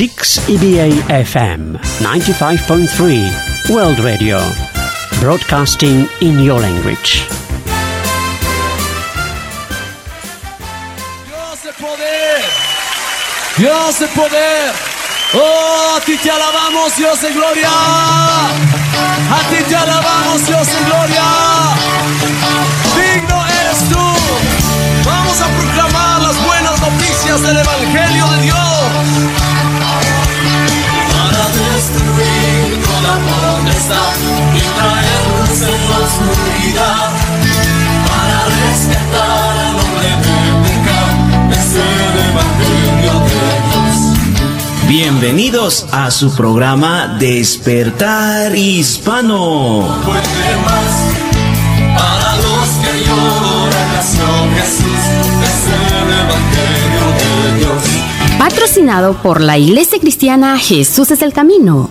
[0.00, 4.40] 6 EBA FM 95.3 World Radio.
[5.20, 7.28] Broadcasting in your language.
[11.28, 12.40] Dios de poder.
[13.58, 14.72] Dios de poder.
[15.34, 17.68] Oh, a ti te alabamos, Dios de gloria.
[17.68, 21.24] A ti te alabamos, Dios de gloria.
[22.96, 24.04] Digno eres tú.
[25.04, 29.39] Vamos a proclamar las buenas noticias del Evangelio de Dios.
[44.90, 49.86] Bienvenidos a su programa Despertar Hispano.
[58.38, 61.90] Patrocinado por la Iglesia Cristiana Jesús es el Camino.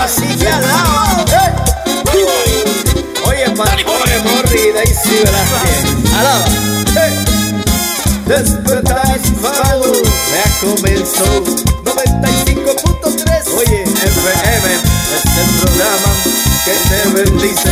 [0.00, 1.24] Así que alaba.
[3.26, 6.14] Oye, Pantone Morri, Daisy Velázquez.
[6.16, 6.44] Alaba.
[6.94, 7.36] Hey.
[8.26, 9.92] Despertar hispano
[10.32, 11.44] ya comenzó
[11.84, 16.10] 95.3 Oye, FM es el programa
[16.64, 17.70] que te bendice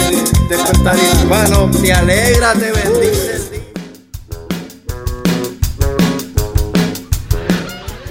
[0.48, 3.53] Despertar hispano te alegra, te bendice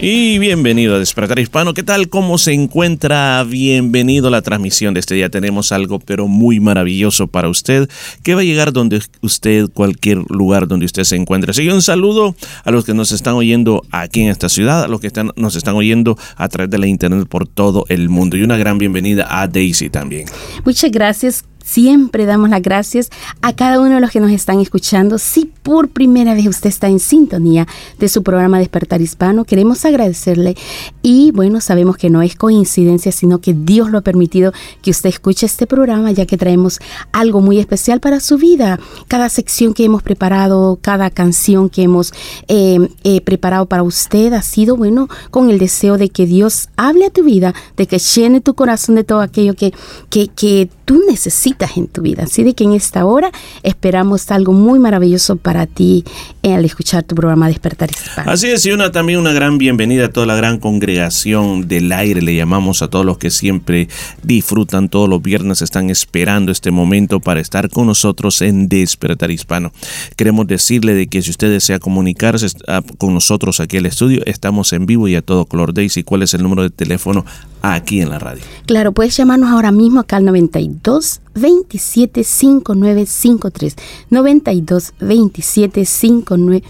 [0.06, 1.74] Y bienvenido a Despertar Hispano.
[1.74, 2.10] ¿Qué tal?
[2.10, 3.42] ¿Cómo se encuentra?
[3.46, 5.30] Bienvenido a la transmisión de este día.
[5.30, 7.90] Tenemos algo pero muy maravilloso para usted
[8.22, 11.52] que va a llegar donde usted, cualquier lugar donde usted se encuentre.
[11.52, 14.88] Así que un saludo a los que nos están oyendo aquí en esta ciudad, a
[14.90, 18.36] los que están, nos están oyendo a través de la internet por todo el mundo.
[18.36, 20.26] Y una gran bienvenida a Daisy también.
[20.66, 21.46] Muchas gracias.
[21.64, 23.10] Siempre damos las gracias
[23.42, 25.18] a cada uno de los que nos están escuchando.
[25.18, 27.68] Si por primera vez usted está en sintonía
[28.00, 30.58] de su programa Despertar Hispano, queremos agradecerle.
[31.02, 34.52] Y bueno, sabemos que no es coincidencia, sino que Dios lo ha permitido
[34.82, 36.80] que usted escuche este programa, ya que traemos
[37.14, 38.78] algo muy especial para su vida.
[39.08, 42.14] Cada sección que hemos preparado, cada canción que hemos
[42.50, 47.06] eh, eh, preparado para usted ha sido, bueno, con el deseo de que Dios hable
[47.06, 49.74] a tu vida, de que llene tu corazón de todo aquello que,
[50.10, 52.24] que, que tú necesitas en tu vida.
[52.24, 53.32] Así de que en esta hora
[53.64, 56.04] esperamos algo muy maravilloso para ti
[56.44, 58.32] al escuchar tu programa Despertar Hispano.
[58.32, 62.22] Así es, y una también una gran bienvenida a toda la gran congregación del aire,
[62.22, 63.88] le llamamos a todos los que siempre
[64.24, 69.72] disfrutan todos los viernes, están esperando este momento para estar con nosotros en Despertar Hispano.
[70.16, 74.74] Queremos decirle de que si usted desea comunicarse ah, con nosotros aquí al estudio, estamos
[74.74, 75.74] en vivo y a todo color.
[75.74, 77.26] Daisy, ¿cuál es el número de teléfono
[77.62, 78.44] aquí en la radio?
[78.66, 83.76] Claro, puedes llamarnos ahora mismo acá al 92 27 5953
[84.10, 86.64] 92 27 59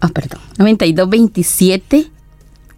[0.00, 0.40] Ah, perdón.
[0.58, 2.10] 92 27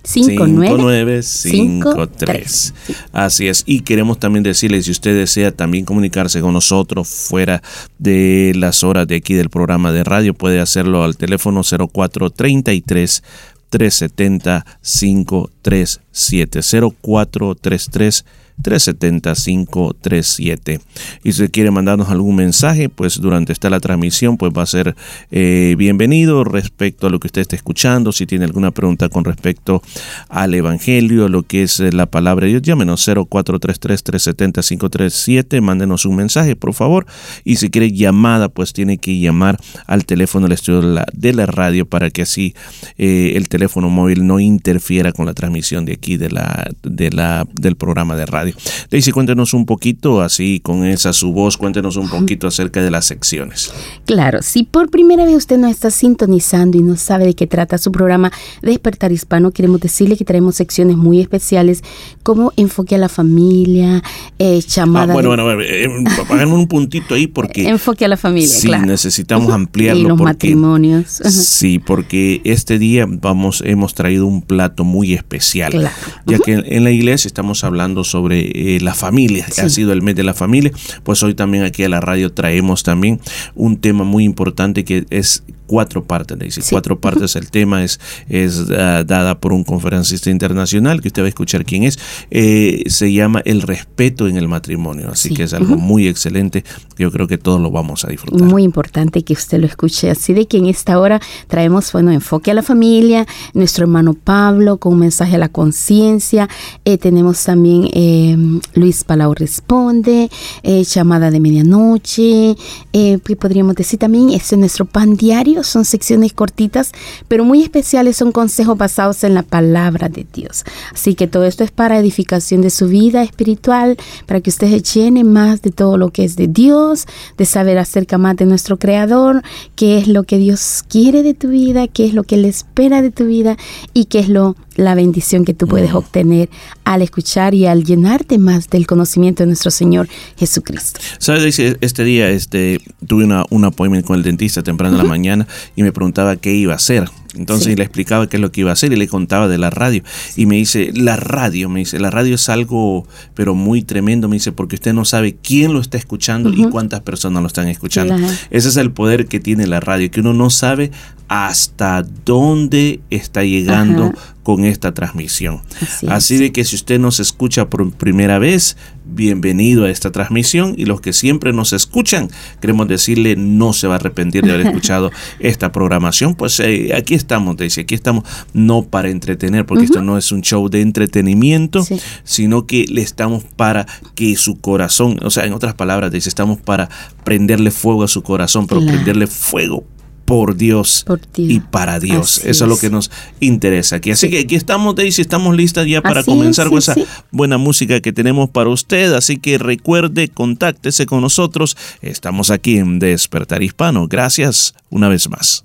[0.03, 2.75] 5953.
[3.13, 3.63] Así es.
[3.67, 7.63] Y queremos también decirle, si usted desea también comunicarse con nosotros fuera
[7.99, 13.23] de las horas de aquí del programa de radio, puede hacerlo al teléfono 0433
[13.69, 16.61] 370 537
[17.03, 18.25] 0433
[18.63, 20.81] 370-537.
[21.25, 24.95] Y si quiere mandarnos algún mensaje, pues durante esta la transmisión, pues va a ser
[25.31, 28.13] eh, bienvenido respecto a lo que usted está escuchando.
[28.13, 29.83] Si tiene alguna pregunta con respecto
[30.29, 36.57] al Evangelio, lo que es eh, la palabra de Dios, llámenos 0433-370-537, mándenos un mensaje,
[36.57, 37.07] por favor.
[37.45, 40.81] Y si quiere llamada, pues tiene que llamar al teléfono del estudio
[41.13, 42.55] de la, radio para que así
[42.99, 48.17] eh, el teléfono móvil no interfiera con la transmisión de aquí de la, del programa
[48.17, 48.50] de radio.
[48.91, 53.07] Daisy, cuéntenos un poquito, así con esa su voz, cuéntenos un poquito acerca de las
[53.07, 53.73] secciones.
[54.07, 57.79] Claro, si por primera vez usted nos está sintonizando y no sabe de qué trata
[57.79, 58.33] su programa
[58.63, 61.83] Despertar Hispano, queremos decirle que traemos secciones muy especiales
[62.23, 64.03] como enfoque a la familia,
[64.39, 65.13] eh, llamada.
[65.13, 65.89] Ah, bueno, bueno, bueno, eh,
[66.29, 67.69] háganme un puntito ahí porque.
[67.69, 68.87] enfoque a la familia, sí, claro.
[68.87, 70.01] necesitamos ampliarlo.
[70.01, 71.07] Y los porque, matrimonios.
[71.09, 75.73] Sí, porque este día vamos, hemos traído un plato muy especial.
[75.73, 75.95] Claro.
[76.27, 79.61] Ya que en la iglesia estamos hablando sobre eh, la familia, Sí.
[79.63, 80.73] ha sido el mes de la familia,
[81.03, 83.21] pues hoy también aquí a la radio traemos también
[83.55, 87.37] un tema muy importante que es cuatro partes, le dice, cuatro partes.
[87.37, 91.65] El tema es, es ah, dada por un conferencista internacional, que usted va a escuchar
[91.65, 91.97] quién es.
[92.33, 95.11] Eh, se llama El respeto en el matrimonio.
[95.13, 96.65] Así que es algo muy excelente.
[96.99, 98.43] Yo creo que todos lo vamos a disfrutar.
[98.43, 100.11] Muy importante que usted lo escuche.
[100.11, 103.25] Así de que en esta hora traemos, bueno, enfoque a la familia,
[103.55, 106.49] nuestro hermano Pablo con un mensaje a la conciencia.
[106.85, 108.37] Eh, tenemos también eh,
[108.75, 110.31] Luis Palau Responde,
[110.65, 112.57] llamada de medianoche.
[112.93, 115.60] que podríamos decir también, este es nuestro pan diario.
[115.67, 116.93] Son secciones cortitas,
[117.29, 118.17] pero muy especiales.
[118.17, 120.65] Son consejos basados en la palabra de Dios.
[120.93, 123.97] Así que todo esto es para edificación de su vida espiritual,
[124.27, 127.79] para que usted se llene más de todo lo que es de Dios, de saber
[127.79, 129.43] acerca más de nuestro Creador,
[129.77, 133.03] qué es lo que Dios quiere de tu vida, qué es lo que Él espera
[133.03, 133.57] de tu vida
[133.95, 135.97] y qué es lo la bendición que tú puedes mm.
[135.97, 136.49] obtener
[136.85, 141.01] al escuchar y al llenarte más del conocimiento de nuestro Señor Jesucristo.
[141.19, 145.47] Sabes, este día este, tuve una, un appointment con el dentista temprano en la mañana
[145.77, 147.09] y me preguntaba qué iba a hacer.
[147.37, 149.71] Entonces le explicaba qué es lo que iba a hacer y le contaba de la
[149.71, 150.03] radio.
[150.37, 154.37] Y me dice, la radio, me dice, la radio es algo, pero muy tremendo, me
[154.37, 158.17] dice, porque usted no sabe quién lo está escuchando y cuántas personas lo están escuchando.
[158.51, 160.91] Ese es el poder que tiene la radio, que uno no sabe
[161.31, 164.13] hasta dónde está llegando
[164.43, 165.61] con esta transmisión.
[166.09, 170.75] Así, de que si usted nos escucha por primera vez, bienvenido a esta transmisión.
[170.77, 172.31] Y los que siempre nos escuchan,
[172.61, 177.15] queremos decirle no se va a arrepentir de haber escuchado esta programación, pues eh, aquí
[177.15, 181.87] estamos, dice, aquí estamos no para entretener, porque esto no es un show de entretenimiento,
[182.25, 183.87] sino que le estamos para
[184.17, 186.89] que su corazón, o sea, en otras palabras, dice, estamos para
[187.23, 189.85] prenderle fuego a su corazón, pero prenderle fuego
[190.31, 191.05] por Dios,
[191.37, 192.39] y para Dios.
[192.45, 192.69] Eso es.
[192.71, 193.11] lo que nos
[193.41, 194.13] interesa aquí.
[194.13, 196.95] Así que aquí estamos, Daisy, estamos listas ya para comenzar con esa
[197.33, 199.13] buena música que tenemos para usted.
[199.15, 201.77] Así que recuerde, contáctese con nosotros.
[202.01, 204.07] Estamos aquí en Despertar Hispano.
[204.07, 205.65] Gracias una vez más.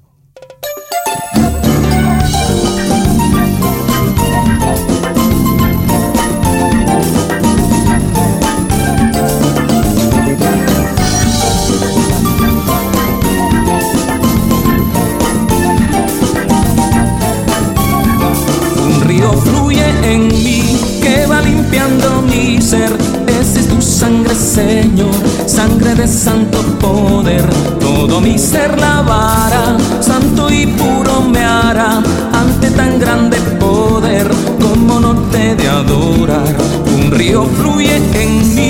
[23.27, 25.13] Ese es tu sangre, Señor,
[25.45, 27.45] sangre de santo poder.
[27.79, 32.01] Todo mi ser lavará, santo y puro me hará
[32.33, 34.27] ante tan grande poder.
[34.61, 36.55] Como no te de adorar,
[36.97, 38.64] un río fluye en mí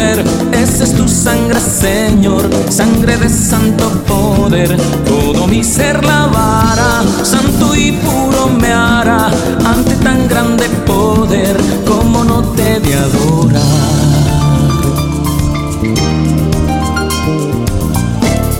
[0.00, 4.74] Ese es tu sangre, Señor, sangre de santo poder.
[5.04, 9.30] Todo mi ser lavará, santo y puro me hará
[9.62, 11.54] ante tan grande poder
[11.86, 13.60] como no te de adorar.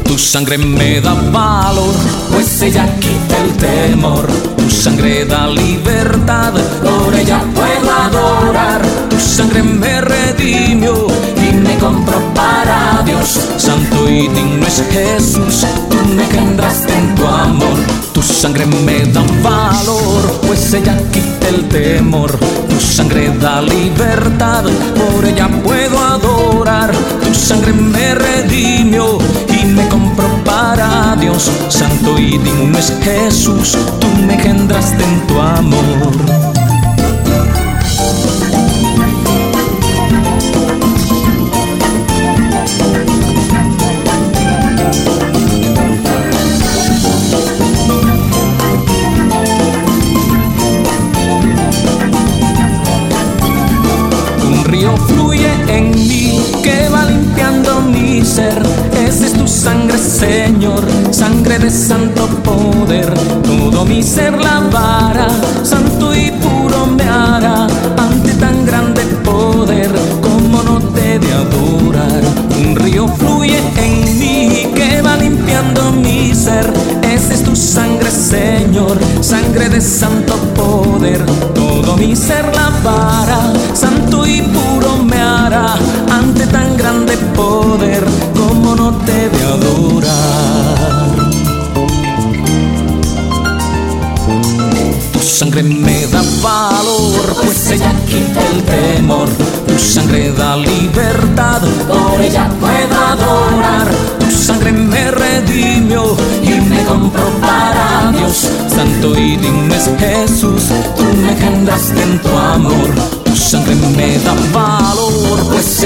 [0.04, 1.94] Tu sangre me da valor,
[2.32, 4.26] pues ella quita el temor.
[4.58, 6.52] Tu sangre da libertad,
[6.82, 8.99] por ella puedo adorar.
[9.20, 11.06] Tu sangre me redimió
[11.36, 13.38] y me compró para Dios.
[13.58, 17.76] Santo y digno es Jesús, tú me engendraste en tu amor.
[18.14, 22.34] Tu sangre me da valor, pues ella quita el temor.
[22.70, 24.64] Tu sangre da libertad,
[24.96, 26.90] por ella puedo adorar.
[27.22, 29.18] Tu sangre me redimió
[29.48, 31.50] y me compró para Dios.
[31.68, 36.49] Santo y digno es Jesús, tú me engendraste en tu amor.
[61.60, 63.12] De santo poder.
[63.42, 65.49] Todo mi ser lavará, santo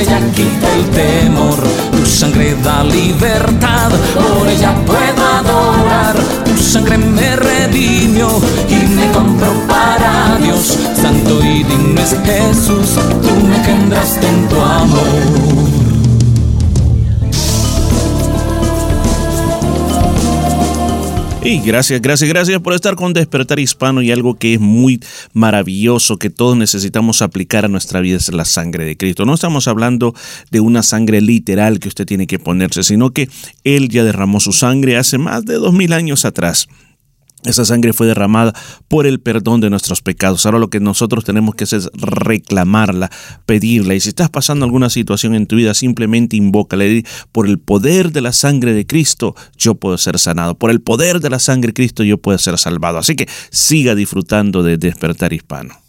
[0.05, 1.57] ella quita el temor,
[1.93, 8.29] tu sangre da libertad, por ella puedo adorar, tu sangre me redimió
[8.69, 14.61] y me compró para Dios, santo y digno es Jesús, tú me engendraste en tu
[14.61, 15.84] amor.
[21.47, 24.99] Y gracias, gracias, gracias por estar con Despertar Hispano y algo que es muy
[25.35, 29.27] maravilloso que todos necesitamos aplicar a nuestra vida es la sangre de Cristo.
[29.27, 30.15] No estamos hablando
[30.51, 33.29] de una sangre literal que usted tiene que ponerse, sino que
[33.63, 36.67] Él ya derramó su sangre hace más de dos mil años atrás.
[37.45, 38.55] Esa sangre fue derramada
[38.89, 40.47] por el perdón de nuestros pecados.
[40.47, 43.11] Ahora lo que nosotros tenemos que hacer es reclamarla,
[43.45, 43.95] pedirla.
[43.95, 47.05] Y si estás pasando alguna situación en tu vida, simplemente invócale.
[47.33, 50.55] Por el poder de la sangre de Cristo, yo puedo ser sanado.
[50.57, 52.99] Por el poder de la sangre de Cristo, yo puedo ser salvado.
[52.99, 55.85] Así que siga disfrutando de despertar hispano.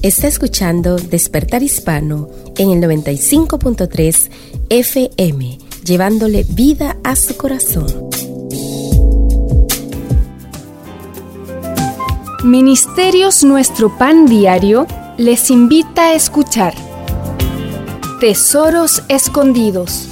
[0.00, 4.30] Está escuchando Despertar Hispano en el 95.3
[4.70, 7.86] FM, llevándole vida a su corazón.
[12.44, 16.74] Ministerios Nuestro Pan Diario les invita a escuchar
[18.20, 20.08] Tesoros Escondidos.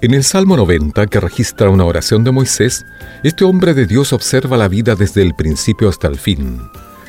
[0.00, 2.86] En el Salmo 90, que registra una oración de Moisés,
[3.24, 6.60] este hombre de Dios observa la vida desde el principio hasta el fin.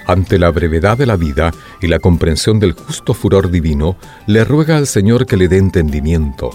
[0.10, 1.52] Ante la brevedad de la vida
[1.84, 6.50] y la comprensión del justo furor divino, le ruega al Señor que le dé entendimiento.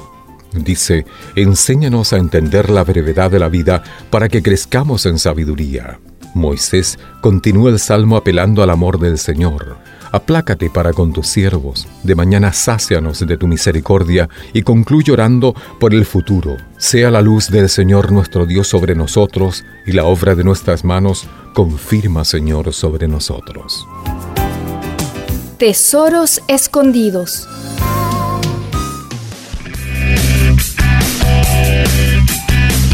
[0.52, 1.06] Dice,
[1.36, 6.00] enséñanos a entender la brevedad de la vida para que crezcamos en sabiduría.
[6.34, 9.76] Moisés continúa el salmo apelando al amor del Señor.
[10.14, 15.92] Aplácate para con tus siervos, de mañana sácianos de tu misericordia y concluye orando por
[15.92, 16.56] el futuro.
[16.76, 21.26] Sea la luz del Señor nuestro Dios sobre nosotros y la obra de nuestras manos
[21.52, 23.88] confirma, Señor, sobre nosotros.
[25.58, 27.48] Tesoros escondidos.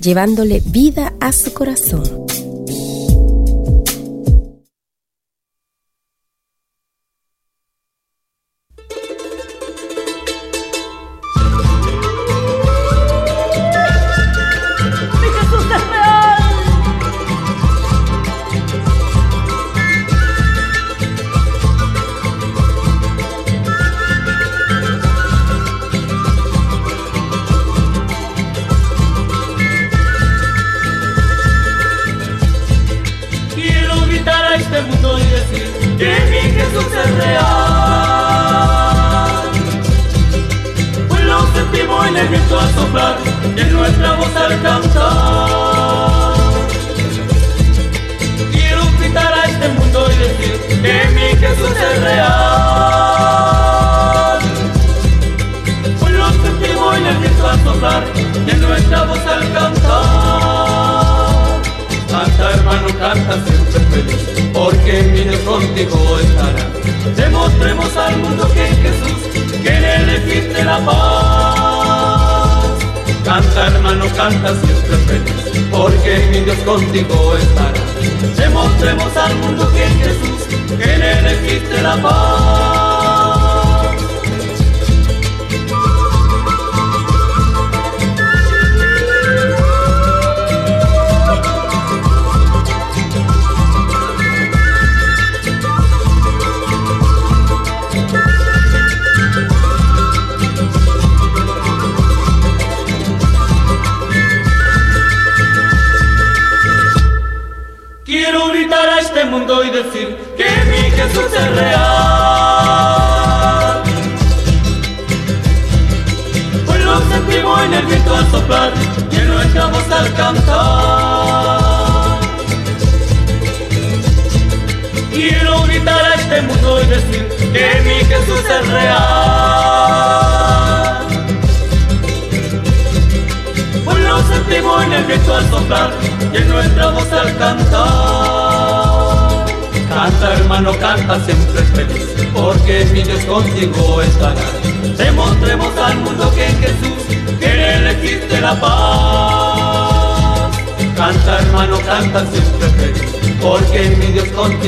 [0.00, 2.27] llevándole vida a su corazón.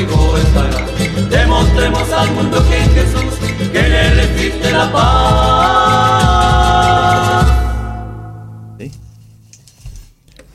[0.06, 0.86] Contigo estará.
[1.28, 3.34] Demostremos al mundo que en Jesús,
[3.72, 6.40] que en él existe la paz.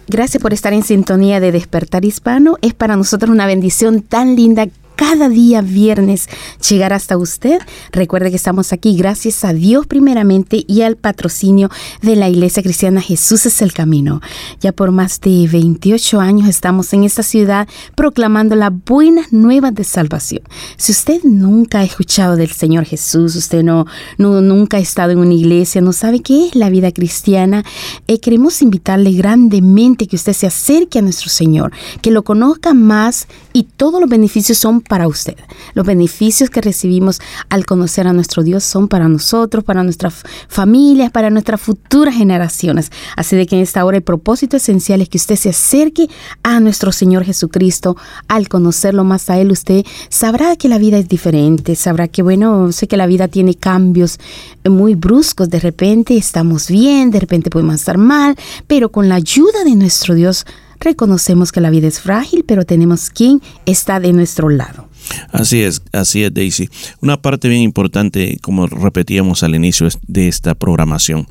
[0.08, 2.58] Gracias por estar en sintonía de Despertar Hispano.
[2.62, 6.28] Es para nosotros una bendición tan linda cada día viernes
[6.68, 7.60] llegar hasta usted.
[7.92, 11.70] Recuerde que estamos aquí gracias a Dios primeramente y al patrocinio
[12.02, 14.22] de la Iglesia Cristiana Jesús es el Camino.
[14.62, 19.84] Ya por más de 28 años estamos en esta ciudad proclamando las buenas nuevas de
[19.84, 20.42] salvación.
[20.78, 23.86] Si usted nunca ha escuchado del Señor Jesús, usted no,
[24.18, 27.64] no nunca ha estado en una iglesia, no sabe qué es la vida cristiana,
[28.08, 31.72] eh, queremos invitarle grandemente que usted se acerque a nuestro Señor,
[32.02, 35.36] que lo conozca más y todos los beneficios son para usted.
[35.74, 41.12] Los beneficios que recibimos al conocer a nuestro Dios son para nosotros, para nuestras familias,
[41.12, 42.92] para nuestras futuras generaciones.
[43.16, 46.10] Así de que en esta hora el propósito esencial es que usted se acerque
[46.44, 47.98] a nuestro Señor Jesucristo.
[48.28, 52.72] Al conocerlo más a Él, usted sabrá que la vida es diferente, sabrá que, bueno,
[52.72, 54.20] sé que la vida tiene cambios
[54.64, 55.50] muy bruscos.
[55.50, 58.36] De repente estamos bien, de repente podemos estar mal,
[58.68, 60.46] pero con la ayuda de nuestro Dios,
[60.80, 64.88] Reconocemos que la vida es frágil, pero tenemos quien está de nuestro lado.
[65.32, 66.70] Así es, así es Daisy.
[67.02, 71.28] Una parte bien importante, como repetíamos al inicio de esta programación,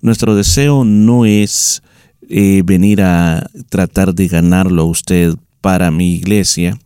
[0.00, 1.82] nuestro deseo no es
[2.28, 6.78] eh, venir a tratar de ganarlo a usted para mi iglesia.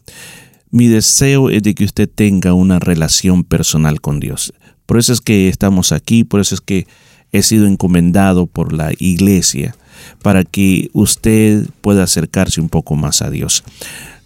[0.71, 4.53] Mi deseo es de que usted tenga una relación personal con Dios.
[4.87, 6.87] Por eso es que estamos aquí, por eso es que
[7.31, 9.75] he sido encomendado por la iglesia
[10.23, 13.65] para que usted pueda acercarse un poco más a Dios.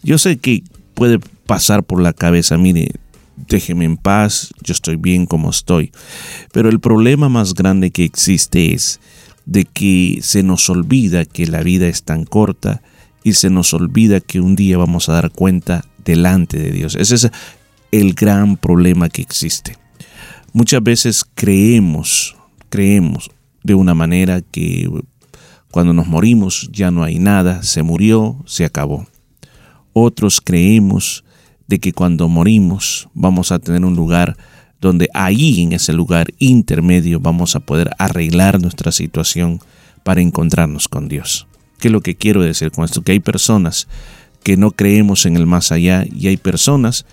[0.02, 0.62] Yo sé que
[0.94, 2.92] puede pasar por la cabeza, mire,
[3.36, 5.92] déjeme en paz, yo estoy bien como estoy.
[6.52, 9.00] Pero el problema más grande que existe es
[9.44, 12.82] de que se nos olvida que la vida es tan corta
[13.22, 16.94] y se nos olvida que un día vamos a dar cuenta delante de Dios.
[16.96, 17.30] Ese es
[17.92, 19.76] el gran problema que existe.
[20.52, 22.36] Muchas veces creemos,
[22.68, 23.30] creemos
[23.62, 24.88] de una manera que
[25.76, 29.06] cuando nos morimos ya no hay nada, se murió, se acabó.
[29.92, 31.22] Otros creemos
[31.66, 34.38] de que cuando morimos vamos a tener un lugar
[34.80, 39.60] donde ahí en ese lugar intermedio vamos a poder arreglar nuestra situación
[40.02, 41.46] para encontrarnos con Dios.
[41.78, 43.02] ¿Qué es lo que quiero decir con esto?
[43.02, 43.86] Que hay personas
[44.42, 47.04] que no creemos en el más allá y hay personas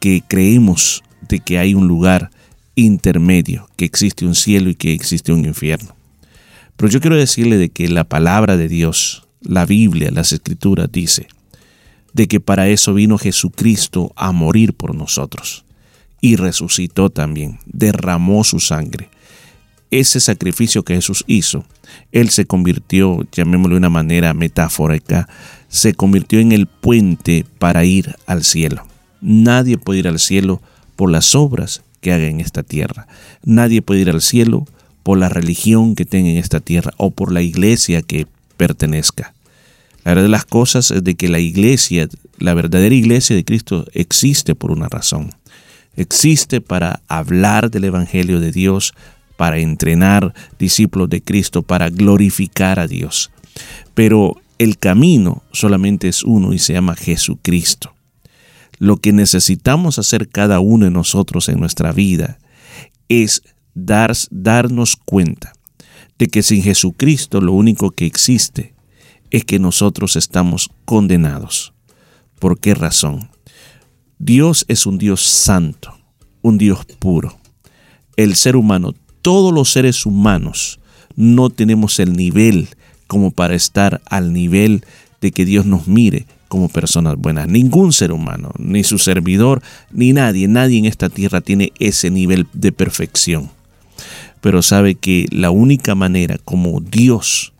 [0.00, 2.28] que creemos de que hay un lugar
[2.74, 5.96] intermedio, que existe un cielo y que existe un infierno.
[6.82, 11.28] Pero yo quiero decirle de que la palabra de Dios, la Biblia, las escrituras dice
[12.12, 15.64] de que para eso vino Jesucristo a morir por nosotros
[16.20, 19.10] y resucitó también, derramó su sangre.
[19.92, 21.64] Ese sacrificio que Jesús hizo,
[22.10, 25.28] Él se convirtió, llamémoslo de una manera metafórica,
[25.68, 28.84] se convirtió en el puente para ir al cielo.
[29.20, 30.60] Nadie puede ir al cielo
[30.96, 33.06] por las obras que haga en esta tierra.
[33.44, 34.66] Nadie puede ir al cielo
[35.02, 39.34] por la religión que tenga en esta tierra o por la iglesia que pertenezca.
[40.04, 43.86] La verdad de las cosas es de que la iglesia, la verdadera iglesia de Cristo
[43.92, 45.34] existe por una razón.
[45.96, 48.94] Existe para hablar del Evangelio de Dios,
[49.36, 53.30] para entrenar discípulos de Cristo, para glorificar a Dios.
[53.94, 57.94] Pero el camino solamente es uno y se llama Jesucristo.
[58.78, 62.38] Lo que necesitamos hacer cada uno de nosotros en nuestra vida
[63.08, 63.42] es
[63.74, 65.52] dar, darnos cuenta
[66.18, 68.74] de que sin Jesucristo lo único que existe
[69.30, 71.72] es que nosotros estamos condenados.
[72.38, 73.30] ¿Por qué razón?
[74.18, 75.98] Dios es un Dios santo,
[76.42, 77.38] un Dios puro.
[78.16, 80.80] El ser humano, todos los seres humanos,
[81.16, 82.68] no tenemos el nivel
[83.06, 84.84] como para estar al nivel
[85.20, 87.48] de que Dios nos mire como personas buenas.
[87.48, 92.46] Ningún ser humano, ni su servidor, ni nadie, nadie en esta tierra tiene ese nivel
[92.52, 93.50] de perfección
[94.42, 97.54] pero sabe que la única manera como Dios,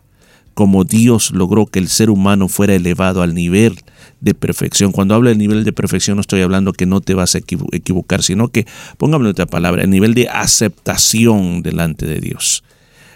[0.53, 3.79] como Dios logró que el ser humano fuera elevado al nivel
[4.19, 4.91] de perfección.
[4.91, 8.21] Cuando hablo del nivel de perfección no estoy hablando que no te vas a equivocar,
[8.21, 8.67] sino que,
[8.97, 12.63] póngame otra palabra, el nivel de aceptación delante de Dios.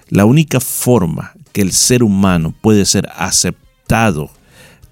[0.10, 4.32] La única forma que el ser humano puede ser aceptado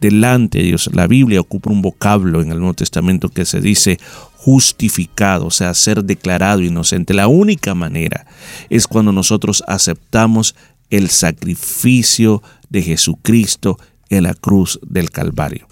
[0.01, 3.97] delante de Dios, la Biblia ocupa un vocablo en el Nuevo Testamento que se dice
[4.45, 7.15] justificado, o sea, ser declarado inocente.
[7.15, 8.27] La única manera
[8.69, 10.53] es cuando nosotros aceptamos
[10.91, 13.79] el sacrificio de Jesucristo
[14.10, 15.67] en la cruz del Calvario.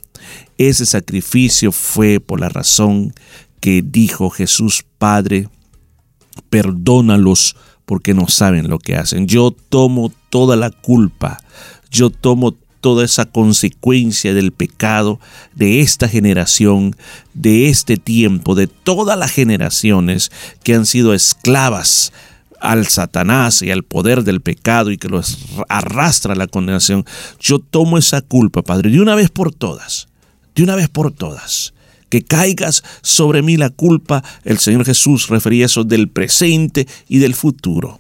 [0.58, 3.14] Ese sacrificio fue por la razón
[3.60, 5.50] que dijo Jesús, Padre,
[6.50, 7.56] perdónalos
[7.86, 9.28] porque no saben lo que hacen.
[9.28, 11.38] Yo tomo toda la culpa,
[11.92, 15.18] yo tomo toda esa consecuencia del pecado
[15.56, 16.98] de esta generación,
[17.34, 22.12] de este tiempo, de todas las generaciones que han sido esclavas
[22.60, 25.38] al Satanás y al poder del pecado y que los
[25.70, 27.06] arrastra a la condenación.
[27.40, 30.10] Yo tomo esa culpa, Padre, de una vez por todas,
[30.54, 31.74] de una vez por todas
[32.10, 37.34] que caigas sobre mí la culpa, el Señor Jesús refería eso del presente y del
[37.34, 37.98] futuro.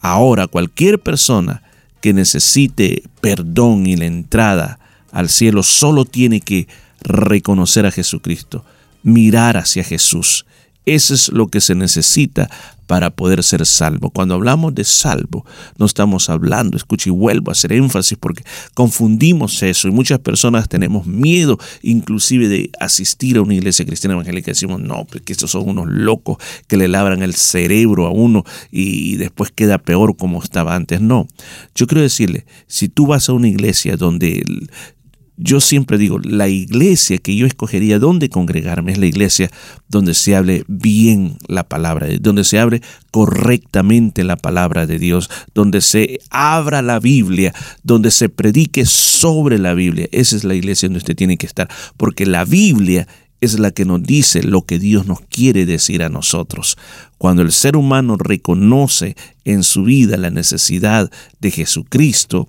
[0.00, 1.62] Ahora cualquier persona
[2.00, 4.78] que necesite perdón y la entrada
[5.12, 6.68] al cielo solo tiene que
[7.00, 8.64] reconocer a Jesucristo,
[9.02, 10.46] mirar hacia Jesús.
[10.84, 12.50] Eso es lo que se necesita
[12.86, 14.10] para poder ser salvo.
[14.10, 15.44] Cuando hablamos de salvo,
[15.78, 18.44] no estamos hablando, escucha y vuelvo a hacer énfasis porque
[18.74, 24.50] confundimos eso y muchas personas tenemos miedo inclusive de asistir a una iglesia cristiana evangélica
[24.50, 29.16] decimos, no, porque estos son unos locos que le labran el cerebro a uno y
[29.16, 31.00] después queda peor como estaba antes.
[31.00, 31.28] No,
[31.74, 34.44] yo quiero decirle, si tú vas a una iglesia donde
[35.36, 39.50] yo siempre digo, la iglesia que yo escogería donde congregarme es la iglesia
[39.88, 45.80] donde se hable bien la palabra, donde se hable correctamente la palabra de Dios, donde
[45.80, 50.08] se abra la Biblia, donde se predique sobre la Biblia.
[50.12, 53.06] Esa es la iglesia donde usted tiene que estar, porque la Biblia
[53.40, 56.76] es la que nos dice lo que Dios nos quiere decir a nosotros.
[57.18, 62.48] Cuando el ser humano reconoce en su vida la necesidad de Jesucristo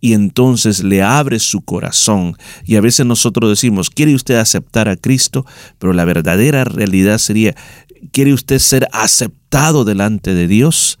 [0.00, 4.96] y entonces le abre su corazón, y a veces nosotros decimos, ¿quiere usted aceptar a
[4.96, 5.44] Cristo?
[5.78, 7.54] Pero la verdadera realidad sería,
[8.12, 10.98] ¿quiere usted ser aceptado delante de Dios?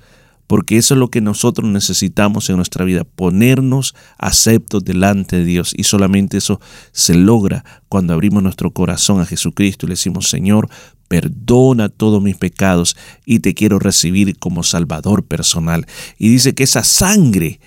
[0.48, 5.74] Porque eso es lo que nosotros necesitamos en nuestra vida, ponernos aceptos delante de Dios.
[5.76, 6.58] Y solamente eso
[6.90, 10.70] se logra cuando abrimos nuestro corazón a Jesucristo y le decimos, Señor,
[11.06, 15.86] perdona todos mis pecados y te quiero recibir como Salvador personal.
[16.18, 17.60] Y dice que esa sangre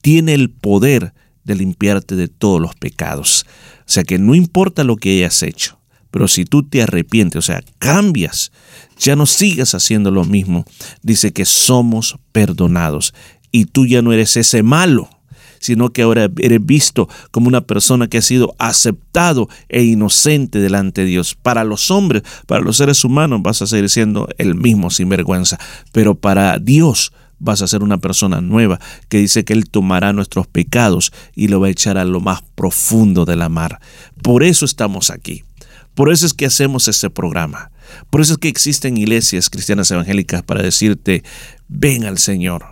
[0.00, 3.46] tiene el poder de limpiarte de todos los pecados.
[3.80, 5.80] O sea que no importa lo que hayas hecho,
[6.12, 8.52] pero si tú te arrepientes, o sea, cambias,
[8.98, 10.64] ya no sigas haciendo lo mismo,
[11.02, 13.14] dice que somos perdonados
[13.50, 15.08] y tú ya no eres ese malo
[15.60, 21.02] sino que ahora eres visto como una persona que ha sido aceptado e inocente delante
[21.02, 21.34] de Dios.
[21.34, 25.58] Para los hombres, para los seres humanos vas a seguir siendo el mismo sinvergüenza,
[25.92, 30.46] pero para Dios vas a ser una persona nueva que dice que Él tomará nuestros
[30.46, 33.80] pecados y lo va a echar a lo más profundo de la mar.
[34.22, 35.44] Por eso estamos aquí.
[35.98, 37.72] Por eso es que hacemos este programa.
[38.08, 41.24] Por eso es que existen iglesias cristianas evangélicas para decirte,
[41.66, 42.66] ven al Señor,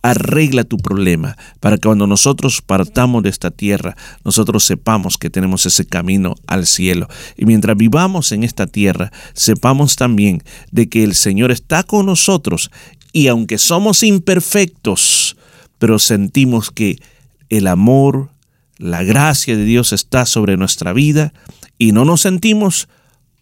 [0.00, 5.66] arregla tu problema, para que cuando nosotros partamos de esta tierra, nosotros sepamos que tenemos
[5.66, 7.08] ese camino al cielo.
[7.36, 12.70] Y mientras vivamos en esta tierra, sepamos también de que el Señor está con nosotros
[13.12, 15.36] y aunque somos imperfectos,
[15.80, 17.00] pero sentimos que
[17.48, 18.30] el amor,
[18.76, 21.32] la gracia de Dios está sobre nuestra vida
[21.78, 22.88] y no nos sentimos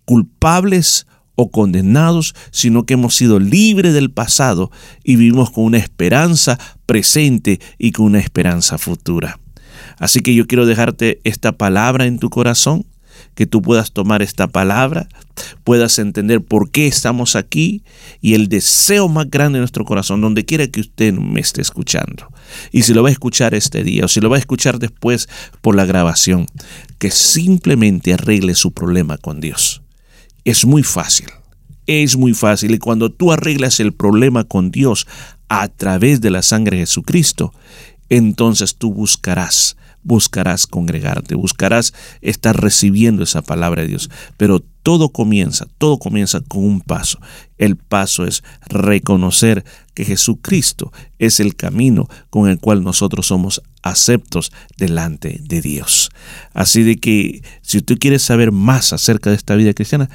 [0.05, 4.71] culpables o condenados, sino que hemos sido libres del pasado
[5.05, 9.39] y vivimos con una esperanza presente y con una esperanza futura.
[9.99, 12.87] Así que yo quiero dejarte esta palabra en tu corazón
[13.35, 15.09] que tú puedas tomar esta palabra,
[15.65, 17.83] puedas entender por qué estamos aquí
[18.21, 22.29] y el deseo más grande de nuestro corazón, donde quiera que usted me esté escuchando.
[22.73, 25.29] Y si lo va a escuchar este día o si lo va a escuchar después
[25.61, 26.47] por la grabación,
[26.99, 29.83] que simplemente arregle su problema con Dios.
[30.45, 31.27] Es muy fácil.
[31.87, 35.07] Es muy fácil y cuando tú arreglas el problema con Dios
[35.49, 37.53] a través de la sangre de Jesucristo,
[38.09, 44.09] entonces tú buscarás buscarás congregarte, buscarás estar recibiendo esa palabra de Dios.
[44.37, 47.19] Pero todo comienza, todo comienza con un paso.
[47.59, 49.65] El paso es reconocer
[49.95, 56.11] que Jesucristo es el camino con el cual nosotros somos aceptos delante de Dios.
[56.55, 60.09] Así de que si tú quieres saber más acerca de esta vida cristiana,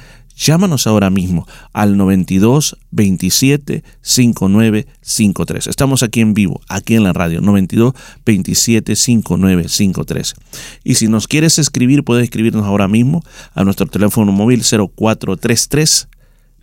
[0.44, 5.68] Llámanos ahora mismo al 92 27 59 53.
[5.68, 7.94] Estamos aquí en vivo, aquí en la radio, 92
[8.26, 10.34] 27 59 53.
[10.82, 13.22] Y si nos quieres escribir, puedes escribirnos ahora mismo
[13.54, 16.08] a nuestro teléfono móvil 0433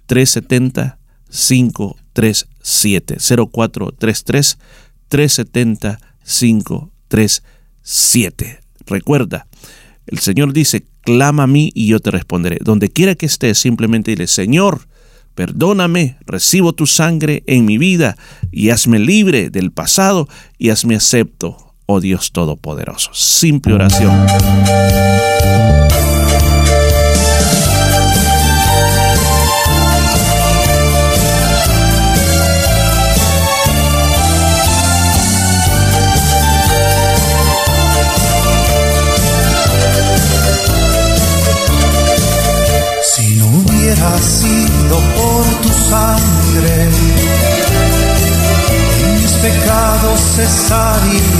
[0.08, 3.18] 370 537.
[3.18, 4.58] 0433
[5.08, 8.60] 370 537.
[8.88, 9.48] Recuerda,
[10.08, 12.60] el Señor dice, clama a mí y yo te responderé.
[12.62, 14.82] Donde quiera que estés, simplemente dile, Señor,
[15.34, 18.16] perdóname, recibo tu sangre en mi vida
[18.52, 20.28] y hazme libre del pasado
[20.60, 23.10] y hazme acepto, oh Dios Todopoderoso.
[23.14, 24.14] Simple oración.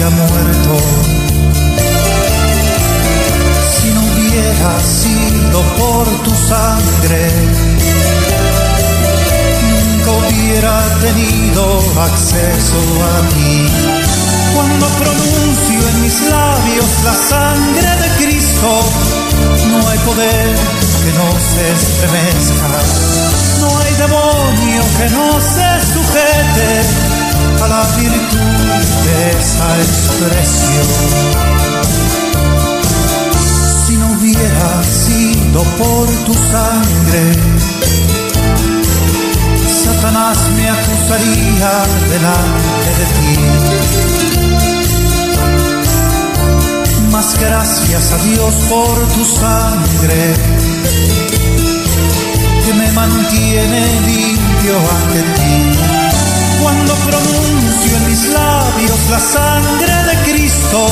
[0.10, 0.78] Muerto.
[3.72, 7.32] Si no hubiera sido por tu sangre,
[9.72, 11.64] nunca hubiera tenido
[12.02, 13.68] acceso a ti.
[14.54, 18.70] Cuando pronuncio en mis labios la sangre de Cristo,
[19.72, 20.56] no hay poder
[21.04, 22.80] que no se estremezca,
[23.62, 27.19] no hay demonio que no se sujete
[27.62, 30.88] a la virtud de esa expresión.
[33.86, 37.24] Si no hubiera sido por tu sangre,
[39.84, 41.72] Satanás me acusaría
[42.10, 44.30] delante de ti
[47.12, 50.34] más gracias a Dios por tu sangre
[52.66, 55.79] que me mantiene limpio ante ti.
[56.62, 60.88] Cuando pronuncio en mis labios la sangre de Cristo,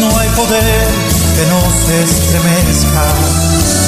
[0.00, 0.86] no hay poder
[1.36, 3.04] que no se estremezca,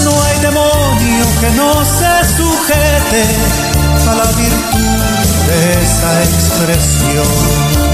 [0.04, 3.24] no hay demonio que no se sujete
[4.08, 5.14] a la virtud
[5.46, 7.93] de esa expresión.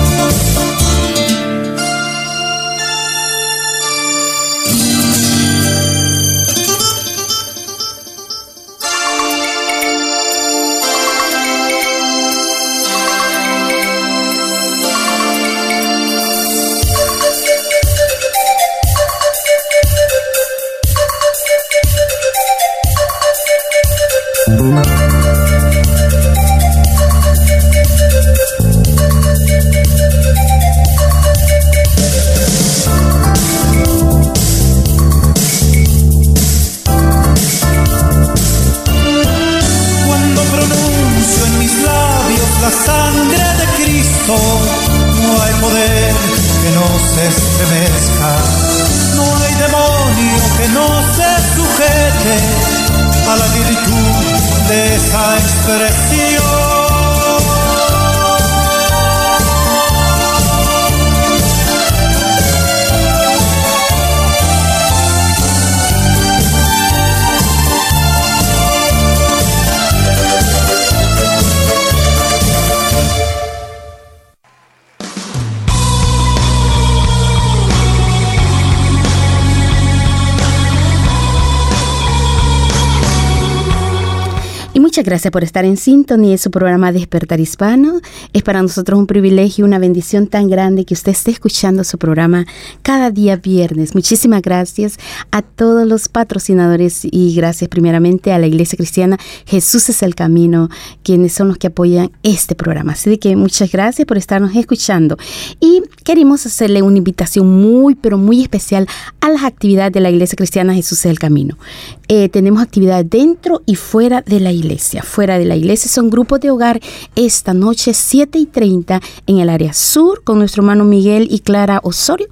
[85.10, 88.00] Gracias por estar en sintonía su programa Despertar Hispano.
[88.32, 92.46] Es para nosotros un privilegio, una bendición tan grande que usted esté escuchando su programa
[92.82, 93.96] cada día viernes.
[93.96, 94.98] Muchísimas gracias
[95.32, 100.68] a todos los patrocinadores y gracias primeramente a la Iglesia Cristiana Jesús es el Camino,
[101.02, 102.92] quienes son los que apoyan este programa.
[102.92, 105.16] Así que muchas gracias por estarnos escuchando.
[105.58, 108.86] Y queremos hacerle una invitación muy, pero muy especial
[109.20, 111.58] a las actividades de la Iglesia Cristiana Jesús es el Camino.
[112.06, 114.99] Eh, tenemos actividades dentro y fuera de la iglesia.
[115.02, 116.80] Fuera de la iglesia son grupos de hogar
[117.16, 121.80] esta noche 7 y 30 en el área sur con nuestro hermano Miguel y Clara
[121.82, 122.28] Osorio.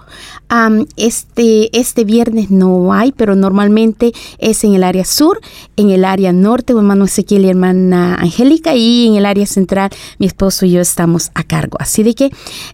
[0.96, 5.40] este, este viernes no hay, pero normalmente es en el área sur,
[5.76, 10.26] en el área norte, hermano Ezequiel y hermana Angélica, y en el área central mi
[10.26, 11.78] esposo y yo estamos a cargo.
[11.80, 12.30] Así de que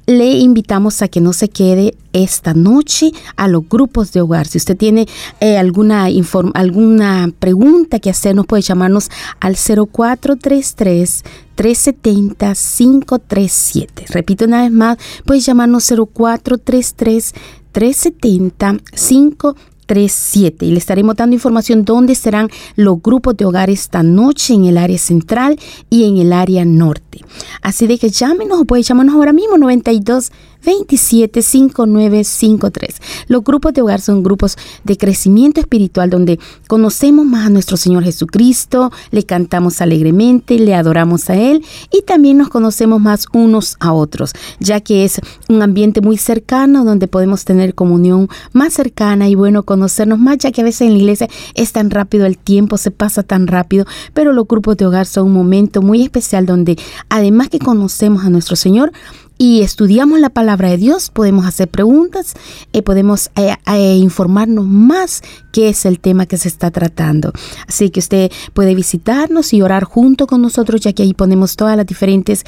[0.06, 4.46] le invitamos a que no se quede esta noche a los grupos de hogar.
[4.46, 5.06] Si usted tiene
[5.40, 6.06] eh, alguna,
[6.54, 11.24] alguna pregunta que hacer, nos puede llamarnos al 0433
[11.54, 14.06] 370 537.
[14.08, 14.96] Repito una vez más,
[15.26, 17.34] puede llamarnos 0433
[17.72, 24.02] 370 537 37 y le estaremos dando información dónde serán los grupos de hogar esta
[24.02, 25.58] noche en el área central
[25.90, 27.20] y en el área norte.
[27.62, 30.32] Así de que llámenos o puede llamarnos ahora mismo 92
[30.64, 32.96] 27 5953.
[33.28, 38.04] Los grupos de hogar son grupos de crecimiento espiritual donde conocemos más a nuestro Señor
[38.04, 43.92] Jesucristo, le cantamos alegremente, le adoramos a Él y también nos conocemos más unos a
[43.92, 49.34] otros, ya que es un ambiente muy cercano donde podemos tener comunión más cercana y
[49.34, 52.76] bueno, conocernos más, ya que a veces en la iglesia es tan rápido el tiempo,
[52.78, 56.76] se pasa tan rápido, pero los grupos de hogar son un momento muy especial donde
[57.08, 58.92] además que conocemos a nuestro Señor,
[59.36, 62.34] y estudiamos la palabra de Dios, podemos hacer preguntas,
[62.72, 67.32] eh, podemos eh, eh, informarnos más qué es el tema que se está tratando.
[67.66, 71.76] Así que usted puede visitarnos y orar junto con nosotros, ya que ahí ponemos todas
[71.76, 72.44] las diferentes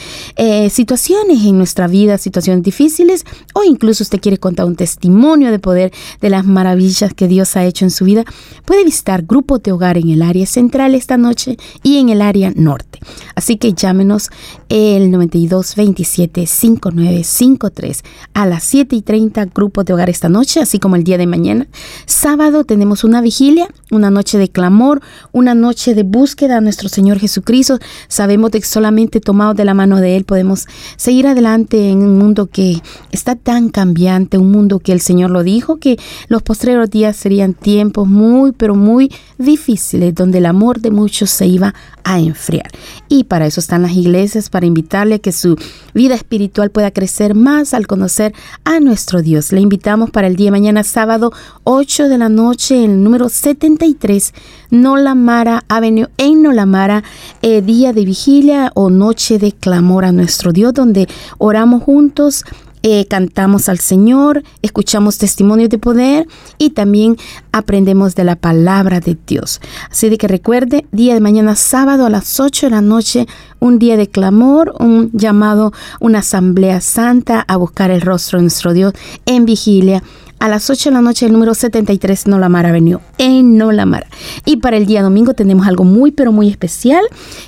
[0.71, 5.93] situaciones en nuestra vida, situaciones difíciles, o incluso usted quiere contar un testimonio de poder
[6.21, 8.25] de las maravillas que Dios ha hecho en su vida,
[8.65, 12.53] puede visitar grupos de hogar en el área central esta noche y en el área
[12.57, 12.99] norte.
[13.35, 14.31] Así que llámenos
[14.69, 18.03] el 92 27 5 5953.
[18.35, 21.27] A las 7 y 30, grupos de hogar esta noche, así como el día de
[21.27, 21.67] mañana.
[22.07, 25.01] Sábado tenemos una vigilia, una noche de clamor,
[25.33, 27.79] una noche de búsqueda a nuestro Señor Jesucristo.
[28.09, 32.47] Sabemos que solamente tomados de la mano de Él podemos seguir adelante en un mundo
[32.47, 32.81] que
[33.13, 37.55] está tan cambiante, un mundo que el Señor lo dijo, que los postreros días serían
[37.55, 42.71] tiempos muy, pero muy difíciles, donde el amor de muchos se iba a enfriar.
[43.09, 45.57] Y para eso están las iglesias, para invitarle a que su
[45.95, 49.53] vida espiritual pueda crecer más al conocer a nuestro Dios.
[49.53, 51.33] Le invitamos para el día de mañana, sábado
[51.65, 54.35] 8 de la noche, en el número 73,
[54.71, 57.05] Nolamara Avenue, en Nolamara,
[57.43, 62.45] eh, día de vigilia o noche de clamor a nuestro Dios, donde oramos juntos
[62.89, 67.17] eh, cantamos al Señor, escuchamos testimonios de poder y también
[67.51, 69.61] aprendemos de la palabra de Dios.
[69.91, 73.27] Así de que recuerde, día de mañana sábado a las 8 de la noche,
[73.59, 78.73] un día de clamor, un llamado, una asamblea santa a buscar el rostro de nuestro
[78.73, 78.93] Dios
[79.25, 80.05] en vigilia
[80.39, 84.07] a las 8 de la noche el número 73 Nolamara Avenue en Nolamara.
[84.45, 87.05] Y para el día domingo tenemos algo muy pero muy especial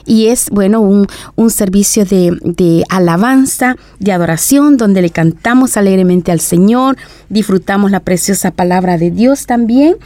[0.07, 6.33] y es bueno un, un servicio de, de alabanza, de adoración donde le cantamos alegremente
[6.33, 6.97] al Señor,
[7.29, 9.97] disfrutamos la preciosa palabra de Dios también.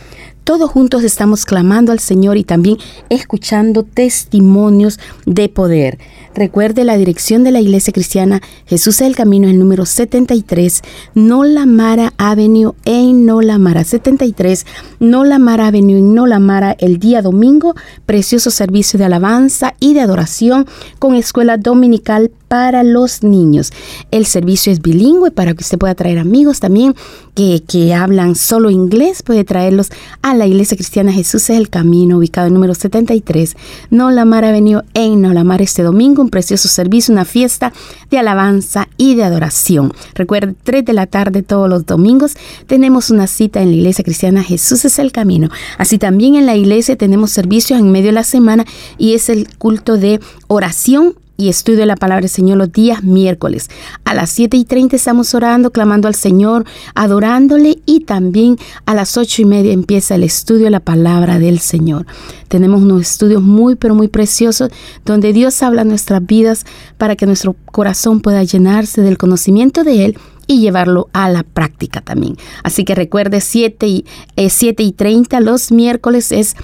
[0.44, 2.76] Todos juntos estamos clamando al Señor y también
[3.10, 5.98] escuchando testimonios de poder.
[6.34, 10.82] Recuerde la dirección de la Iglesia Cristiana Jesús es el Camino, el número 73,
[11.14, 13.84] Nolamara Avenue en Nolamara.
[13.84, 14.66] 73,
[14.98, 17.74] Nolamara Avenue en Nolamara, el día domingo.
[18.06, 20.66] Precioso servicio de alabanza y de adoración
[20.98, 23.72] con escuela dominical para los niños.
[24.10, 26.94] El servicio es bilingüe para que usted pueda traer amigos también
[27.34, 29.88] que, que, hablan solo inglés, puede traerlos
[30.20, 33.56] a la Iglesia Cristiana Jesús es el Camino, ubicado en número 73,
[33.88, 37.72] Nolamara Avenue en Nolamara este domingo un precioso servicio, una fiesta
[38.10, 39.94] de alabanza y de adoración.
[40.14, 42.34] Recuerde, 3 de la tarde todos los domingos
[42.66, 45.48] tenemos una cita en la iglesia cristiana Jesús es el camino.
[45.78, 48.66] Así también en la iglesia tenemos servicios en medio de la semana
[48.98, 51.14] y es el culto de oración
[51.48, 53.68] estudio la palabra del Señor los días miércoles.
[54.04, 59.16] A las 7 y 30 estamos orando, clamando al Señor, adorándole y también a las
[59.16, 62.06] 8 y media empieza el estudio de la palabra del Señor.
[62.48, 64.70] Tenemos unos estudios muy pero muy preciosos
[65.04, 66.66] donde Dios habla nuestras vidas
[66.98, 72.00] para que nuestro corazón pueda llenarse del conocimiento de Él y llevarlo a la práctica
[72.00, 72.36] también.
[72.62, 74.04] Así que recuerde 7 y,
[74.36, 76.56] eh, 7 y 30 los miércoles es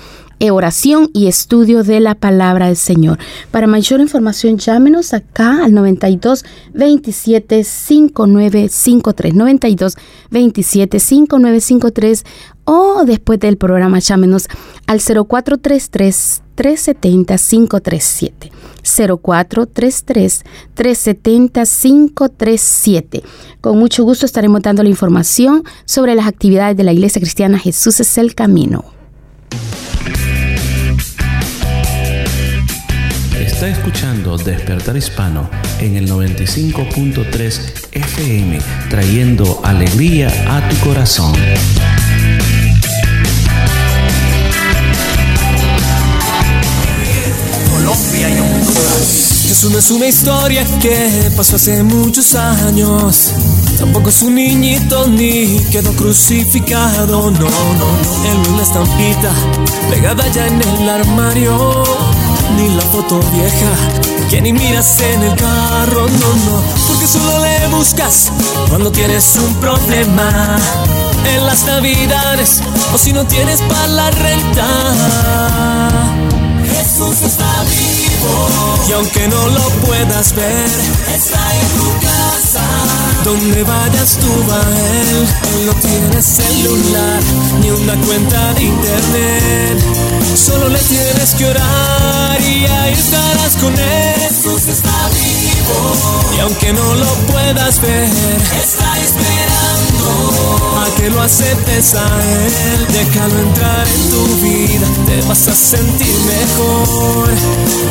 [0.50, 3.18] oración y estudio de la palabra del Señor.
[3.50, 9.96] Para mayor información, llámenos acá al 92 27 5953 92
[10.30, 12.24] 27 5953
[12.64, 14.48] o después del programa llámenos
[14.86, 23.22] al 0433 370 537 0433 370 537.
[23.60, 28.00] Con mucho gusto estaremos dando la información sobre las actividades de la Iglesia Cristiana Jesús
[28.00, 28.97] es el Camino.
[33.58, 38.56] Está escuchando Despertar Hispano en el 95.3 FM,
[38.88, 41.32] trayendo alegría a tu corazón.
[47.68, 49.44] Colombia y Honduras.
[49.50, 53.34] Eso no es una historia que pasó hace muchos años.
[53.76, 57.28] Tampoco es un niñito ni quedó crucificado.
[57.28, 58.24] No, no, no.
[58.24, 59.32] Él la estampita
[59.90, 62.17] pegada ya en el armario.
[62.56, 66.06] Ni la foto vieja que ni miras en el carro.
[66.06, 66.62] No, no.
[66.86, 68.30] Porque solo le buscas
[68.68, 70.58] cuando tienes un problema.
[71.34, 72.62] En las navidades
[72.94, 74.66] o si no tienes para la renta.
[76.70, 78.48] Jesús está vivo
[78.88, 80.70] y aunque no lo puedas ver,
[81.14, 82.97] está en tu casa.
[83.28, 87.20] Donde vayas tú va Él, Él no tiene celular
[87.60, 89.84] ni una cuenta de internet.
[90.34, 94.14] Solo le tienes que orar y ahí estarás con Él.
[94.28, 98.08] Jesús está vivo y aunque no lo puedas ver,
[98.62, 102.86] está esperando a que lo aceptes a Él.
[102.92, 107.28] Déjalo entrar en tu vida, te vas a sentir mejor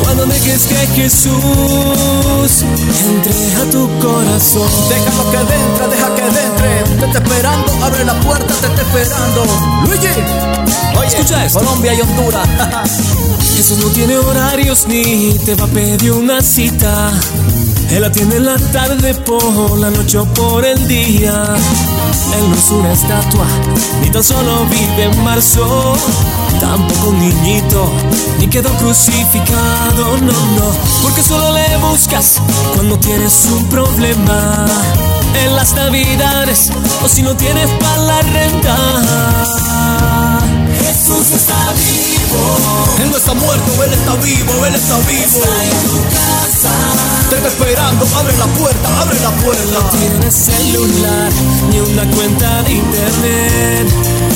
[0.02, 2.64] cuando dejes que Jesús
[3.08, 4.68] entre a tu corazón.
[4.88, 6.96] Déjalo que entre, deja que entre.
[6.98, 9.44] Te está esperando, abre la puerta, te está esperando.
[9.86, 10.06] Luigi,
[10.98, 11.58] oye, Escucha esto.
[11.60, 12.48] Colombia y Honduras.
[13.56, 17.10] Jesús no tiene horarios ni te va a pedir una cita.
[17.90, 21.42] Él la tiene en la tarde, por la noche o por el día.
[22.36, 23.46] Él no es una estatua,
[24.02, 25.94] ni tan solo vive en marzo.
[26.60, 27.90] Tampoco un niñito,
[28.38, 30.70] ni quedó crucificado, no, no.
[31.02, 32.40] Porque solo le buscas
[32.74, 34.66] cuando tienes un problema.
[35.34, 36.70] En las navidades,
[37.04, 38.76] o si no tienes para la renta.
[40.80, 42.98] Jesús está vivo.
[43.02, 45.38] Él no está muerto, Él está vivo, Él está vivo.
[45.38, 46.70] Está en tu casa.
[47.30, 49.64] Te está esperando, abre la puerta, abre la puerta.
[49.72, 51.32] No tienes celular
[51.70, 53.88] ni una cuenta de internet.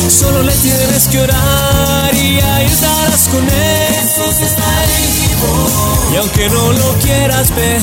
[0.08, 3.94] Solo le tienes que orar y ahí estarás con él.
[3.94, 5.31] Jesús está vivo.
[6.12, 7.80] Y aunque no lo quieras ver,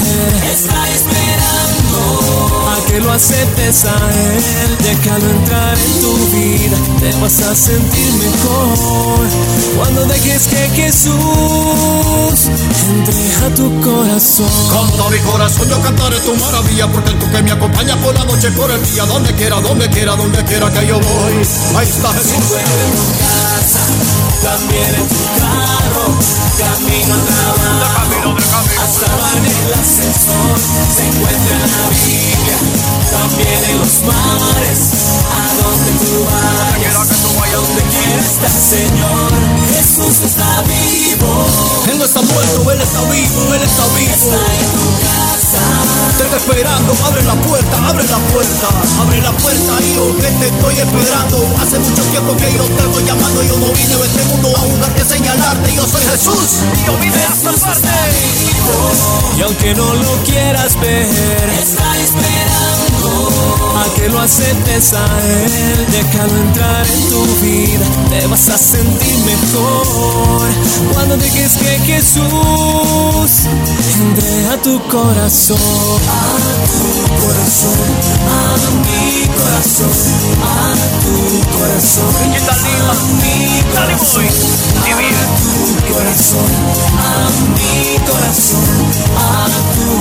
[0.52, 4.78] está esperando a que lo aceptes a él.
[4.84, 9.28] Déjalo entrar en tu vida, te vas a sentir mejor.
[9.78, 11.10] Cuando dejes que Jesús
[12.90, 14.50] entre a tu corazón.
[14.70, 18.52] Canta mi corazón, yo cantaré tu maravilla Porque tú que me acompañas por la noche,
[18.52, 21.34] por el día Donde quiera, donde quiera, donde quiera que yo voy
[21.76, 23.80] Ahí está Jesús en tu casa,
[24.42, 26.18] también en tu carro,
[26.58, 28.36] camino al trabajo,
[28.82, 29.06] hasta
[29.38, 30.58] en el ascensor,
[30.96, 32.58] se encuentra en la Biblia,
[33.12, 34.80] también en los mares,
[35.30, 36.94] a donde tú vayas,
[37.54, 39.32] donde quiera estar Señor,
[39.74, 41.46] Jesús está vivo,
[41.92, 44.14] Él no está muerto, Él está vivo, Él está vivo.
[44.14, 45.66] Está en tu casa,
[46.18, 48.68] Te está esperando, abre la puerta, abre la puerta
[49.02, 51.38] Abre la puerta, hijo, que te estoy esperando.
[51.62, 54.60] Hace mucho tiempo que yo te estoy llamando Yo no vine a este mundo a
[54.60, 55.74] jugarte, a señalarte.
[55.74, 57.29] Yo soy Jesús y yo vine
[59.40, 63.30] y aunque no lo quieras ver, está esperando
[63.78, 65.88] a que lo aceptes a él.
[65.92, 70.50] Déjalo entrar en tu vida, te vas a sentir mejor.
[70.94, 73.48] Cuando dejes que Jesús
[74.02, 76.36] entre a tu corazón, a
[76.68, 76.90] tu
[77.24, 77.80] corazón,
[78.28, 78.42] a
[78.84, 79.96] mi corazón,
[80.44, 81.16] a tu
[81.58, 83.38] corazón, a mi
[83.74, 84.28] corazón,
[84.84, 85.00] a
[85.40, 86.50] tu corazón,
[87.00, 88.80] a mi corazón,
[89.18, 89.29] a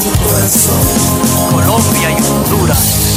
[0.03, 1.19] tu corazón.
[1.51, 3.09] Colombia y Honduras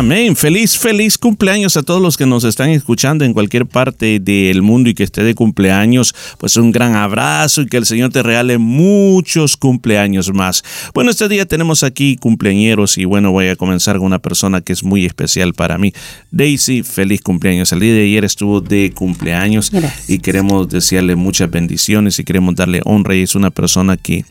[0.00, 0.34] Amén.
[0.34, 4.88] Feliz, feliz cumpleaños a todos los que nos están escuchando en cualquier parte del mundo
[4.88, 6.14] y que esté de cumpleaños.
[6.38, 10.64] Pues un gran abrazo y que el Señor te regale muchos cumpleaños más.
[10.94, 14.72] Bueno, este día tenemos aquí cumpleañeros y bueno, voy a comenzar con una persona que
[14.72, 15.92] es muy especial para mí.
[16.30, 17.70] Daisy, feliz cumpleaños.
[17.72, 20.08] El día de ayer estuvo de cumpleaños Gracias.
[20.08, 24.24] y queremos desearle muchas bendiciones y queremos darle honra y es una persona que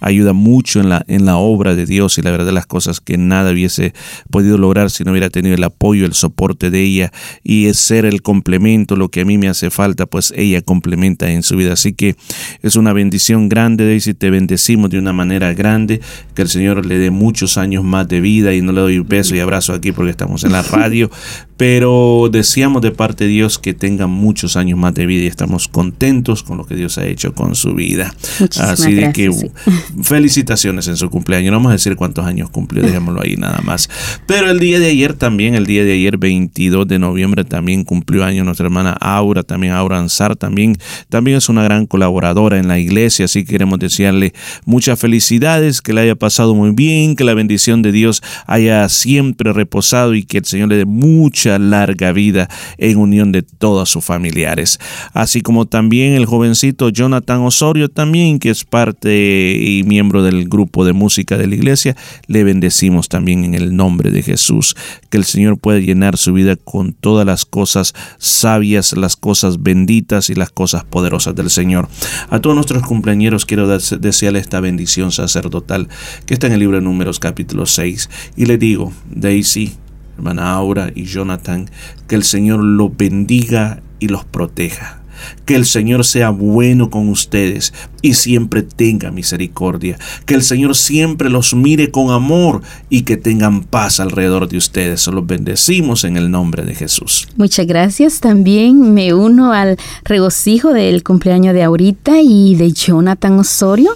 [0.00, 3.16] ayuda mucho en la, en la obra de Dios y la verdad las cosas que
[3.16, 3.94] nada hubiese
[4.30, 7.12] podido lograr si no hubiera tenido el apoyo, el soporte de ella
[7.42, 11.30] y es ser el complemento, lo que a mí me hace falta, pues ella complementa
[11.30, 11.72] en su vida.
[11.72, 12.16] Así que
[12.62, 16.00] es una bendición grande, Daisy, te bendecimos de una manera grande,
[16.34, 19.08] que el Señor le dé muchos años más de vida y no le doy un
[19.08, 21.10] beso y abrazo aquí porque estamos en la radio,
[21.56, 25.68] pero deseamos de parte de Dios que tenga muchos años más de vida y estamos
[25.68, 28.12] contentos con lo que Dios ha hecho con su vida.
[28.40, 29.52] Muchísimas Así de que gracias,
[30.02, 31.52] felicitaciones en su cumpleaños.
[31.52, 33.88] No vamos a decir cuántos años cumplió, dejémoslo ahí nada más.
[34.26, 38.24] Pero el día de ayer también, el día de ayer 22 de noviembre también cumplió
[38.24, 40.76] años nuestra hermana Aura, también Aura Ansar, también,
[41.08, 44.32] también es una gran colaboradora en la iglesia, así que queremos desearle
[44.64, 49.52] muchas felicidades, que le haya pasado muy bien, que la bendición de Dios haya siempre
[49.52, 50.84] reposado y que el Señor le dé
[51.58, 54.78] larga vida en unión de todos sus familiares.
[55.12, 60.84] Así como también el jovencito Jonathan Osorio también, que es parte y miembro del grupo
[60.84, 64.74] de música de la iglesia, le bendecimos también en el nombre de Jesús.
[65.10, 70.30] Que el Señor pueda llenar su vida con todas las cosas sabias, las cosas benditas
[70.30, 71.88] y las cosas poderosas del Señor.
[72.30, 75.88] A todos nuestros cumpleañeros quiero des- desearle esta bendición sacerdotal
[76.26, 78.10] que está en el libro de Números capítulo 6.
[78.36, 79.72] Y le digo, Daisy,
[80.16, 81.70] hermana Aura y Jonathan,
[82.08, 85.03] que el Señor los bendiga y los proteja.
[85.44, 87.72] Que el Señor sea bueno con ustedes
[88.02, 89.98] y siempre tenga misericordia.
[90.26, 95.06] Que el Señor siempre los mire con amor y que tengan paz alrededor de ustedes.
[95.06, 97.28] Los bendecimos en el nombre de Jesús.
[97.36, 98.20] Muchas gracias.
[98.20, 103.90] También me uno al regocijo del cumpleaños de Aurita y de Jonathan Osorio.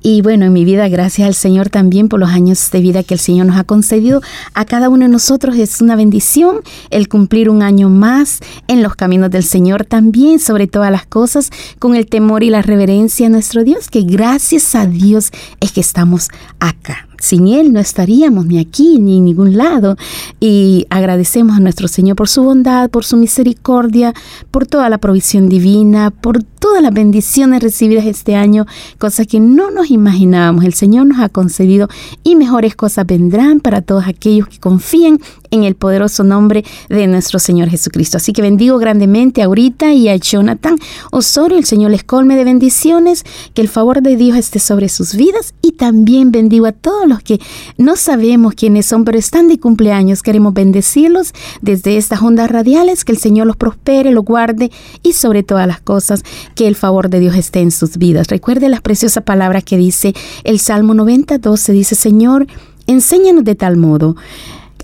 [0.00, 3.14] Y bueno, en mi vida, gracias al Señor también por los años de vida que
[3.14, 4.22] el Señor nos ha concedido.
[4.54, 6.60] A cada uno de nosotros es una bendición
[6.90, 11.50] el cumplir un año más en los caminos del Señor también, sobre todas las cosas,
[11.78, 15.80] con el temor y la reverencia a nuestro Dios, que gracias a Dios es que
[15.80, 16.28] estamos
[16.60, 17.07] acá.
[17.18, 19.96] Sin Él no estaríamos ni aquí ni en ningún lado.
[20.40, 24.14] Y agradecemos a nuestro Señor por su bondad, por su misericordia,
[24.50, 28.66] por toda la provisión divina, por todas las bendiciones recibidas este año,
[28.98, 30.64] cosas que no nos imaginábamos.
[30.64, 31.88] El Señor nos ha concedido
[32.24, 37.38] y mejores cosas vendrán para todos aquellos que confíen en el poderoso nombre de nuestro
[37.38, 38.16] Señor Jesucristo.
[38.18, 40.76] Así que bendigo grandemente a Aurita y a Jonathan
[41.10, 41.58] Osorio.
[41.58, 45.54] El Señor les colme de bendiciones, que el favor de Dios esté sobre sus vidas
[45.62, 47.40] y también bendigo a todos los que
[47.76, 50.22] no sabemos quiénes son, pero están de cumpleaños.
[50.22, 54.70] Queremos bendecirlos desde estas ondas radiales, que el Señor los prospere, los guarde
[55.02, 56.22] y sobre todas las cosas,
[56.54, 58.28] que el favor de Dios esté en sus vidas.
[58.28, 62.46] Recuerde las preciosas palabras que dice el Salmo 90, 12, dice, Señor,
[62.86, 64.16] enséñanos de tal modo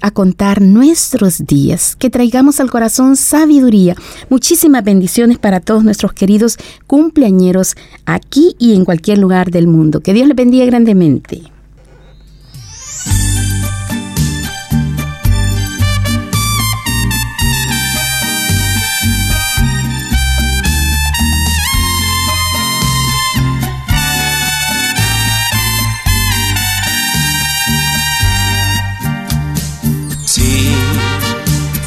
[0.01, 3.97] a contar nuestros días, que traigamos al corazón sabiduría.
[4.29, 10.01] Muchísimas bendiciones para todos nuestros queridos cumpleañeros aquí y en cualquier lugar del mundo.
[10.01, 11.54] Que Dios les bendiga grandemente.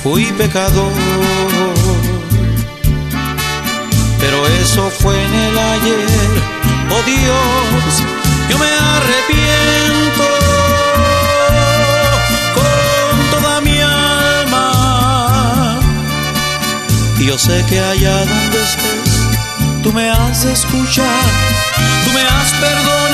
[0.09, 0.93] Fui pecador,
[4.21, 6.29] pero eso fue en el ayer.
[6.89, 8.03] Oh Dios,
[8.49, 10.25] yo me arrepiento
[12.57, 14.65] con toda mi alma.
[17.19, 19.27] Y yo sé que allá donde estés,
[19.83, 21.25] tú me has de escuchar,
[22.05, 23.06] tú me has perdonado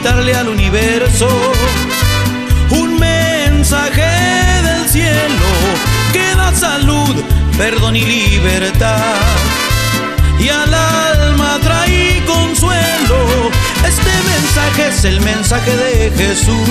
[0.00, 1.28] gritarle al universo
[2.70, 4.10] un mensaje
[4.62, 5.50] del cielo
[6.12, 7.14] que da salud,
[7.58, 9.16] perdón y libertad.
[10.38, 13.50] Y al alma trae consuelo.
[13.86, 16.68] Este mensaje es el mensaje de Jesús,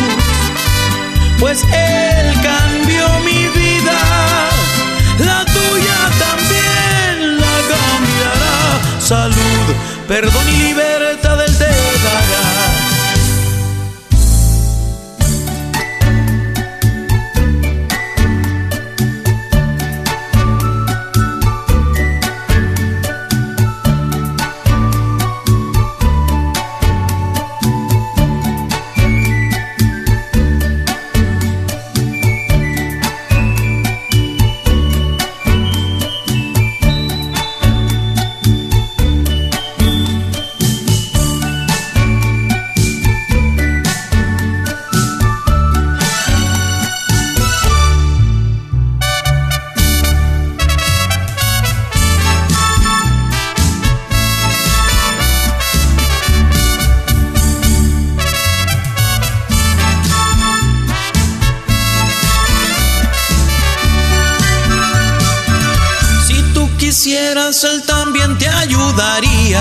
[1.39, 3.99] pues Él cambió mi vida.
[5.19, 8.99] La tuya también la cambiará.
[8.99, 9.75] Salud,
[10.07, 11.98] perdón y libertad Él te
[67.63, 69.59] Él también te ayudaría.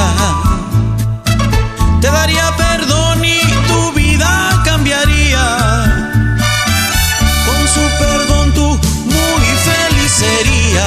[2.01, 6.15] Te daría perdón y tu vida cambiaría.
[7.45, 10.85] Con su perdón tú muy feliz serías.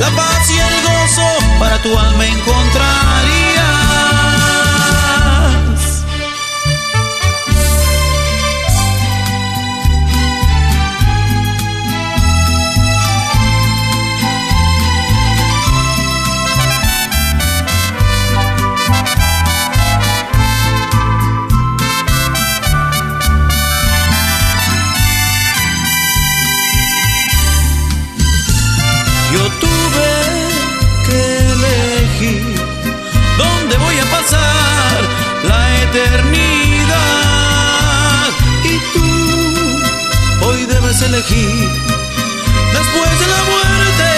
[0.00, 1.28] La paz y el gozo
[1.60, 3.03] para tu alma encontrarías.
[41.30, 44.08] Después de la muerte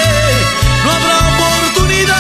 [0.84, 2.16] no habrá oportunidad.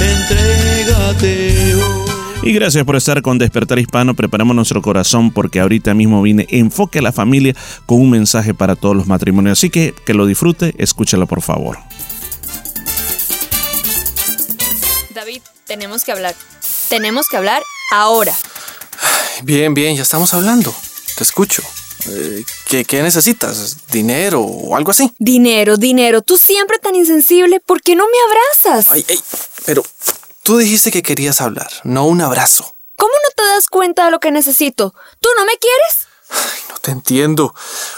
[0.00, 2.10] Entrégate hoy.
[2.42, 4.14] Y gracias por estar con Despertar Hispano.
[4.14, 7.54] Preparamos nuestro corazón porque ahorita mismo viene Enfoque a la Familia
[7.86, 9.58] con un mensaje para todos los matrimonios.
[9.58, 11.78] Así que que lo disfrute, escúchalo por favor.
[15.14, 16.34] David, tenemos que hablar.
[16.88, 18.34] Tenemos que hablar ahora.
[19.44, 20.74] Bien, bien, ya estamos hablando.
[21.16, 21.62] Te escucho.
[22.08, 23.76] Eh, ¿qué, qué necesitas?
[23.90, 25.12] ¿Dinero o algo así?
[25.18, 26.22] Dinero, dinero.
[26.22, 27.60] Tú siempre tan insensible.
[27.60, 28.92] ¿Por qué no me abrazas?
[28.92, 29.20] Ay, ay,
[29.66, 29.84] pero
[30.42, 32.74] tú dijiste que querías hablar, no un abrazo.
[32.96, 34.94] ¿Cómo no te das cuenta de lo que necesito?
[35.20, 36.08] ¿Tú no me quieres?
[36.70, 37.54] No te entiendo.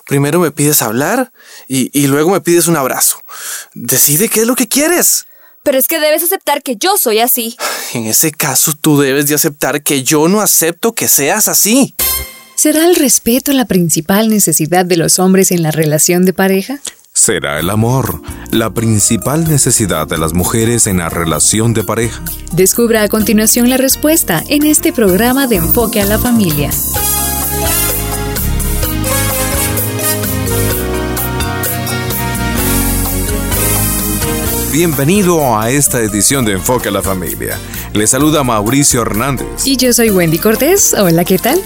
[0.07, 1.32] Primero me pides hablar
[1.68, 3.22] y, y luego me pides un abrazo.
[3.74, 5.26] Decide qué es lo que quieres.
[5.64, 7.57] Pero es que debes aceptar que yo soy así.
[7.94, 11.94] En ese caso, tú debes de aceptar que yo no acepto que seas así.
[12.55, 16.78] ¿Será el respeto la principal necesidad de los hombres en la relación de pareja?
[17.12, 18.22] Será el amor
[18.53, 22.22] la principal necesidad de las mujeres en la relación de pareja.
[22.53, 26.70] Descubra a continuación la respuesta en este programa de Enfoque a la Familia.
[34.72, 37.58] Bienvenido a esta edición de Enfoque a la Familia.
[37.92, 39.66] Le saluda Mauricio Hernández.
[39.66, 40.94] Y yo soy Wendy Cortés.
[40.94, 41.60] Hola, ¿qué tal?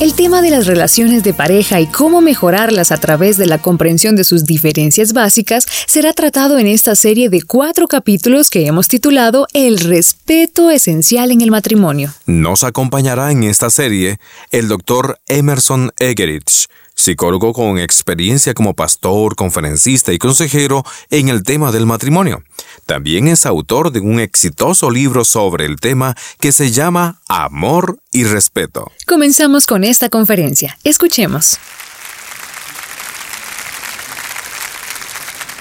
[0.00, 4.16] El tema de las relaciones de pareja y cómo mejorarlas a través de la comprensión
[4.16, 9.46] de sus diferencias básicas será tratado en esta serie de cuatro capítulos que hemos titulado
[9.52, 12.12] El respeto esencial en el matrimonio.
[12.26, 14.18] Nos acompañará en esta serie
[14.50, 16.66] el doctor Emerson Egerich,
[16.98, 22.42] psicólogo con experiencia como pastor, conferencista y consejero en el tema del matrimonio.
[22.86, 28.24] También es autor de un exitoso libro sobre el tema que se llama Amor y
[28.24, 28.90] Respeto.
[29.06, 30.76] Comenzamos con esta conferencia.
[30.84, 31.58] Escuchemos.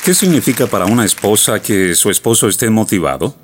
[0.04, 3.36] ¿Qué significa para una esposa que su esposo esté motivado?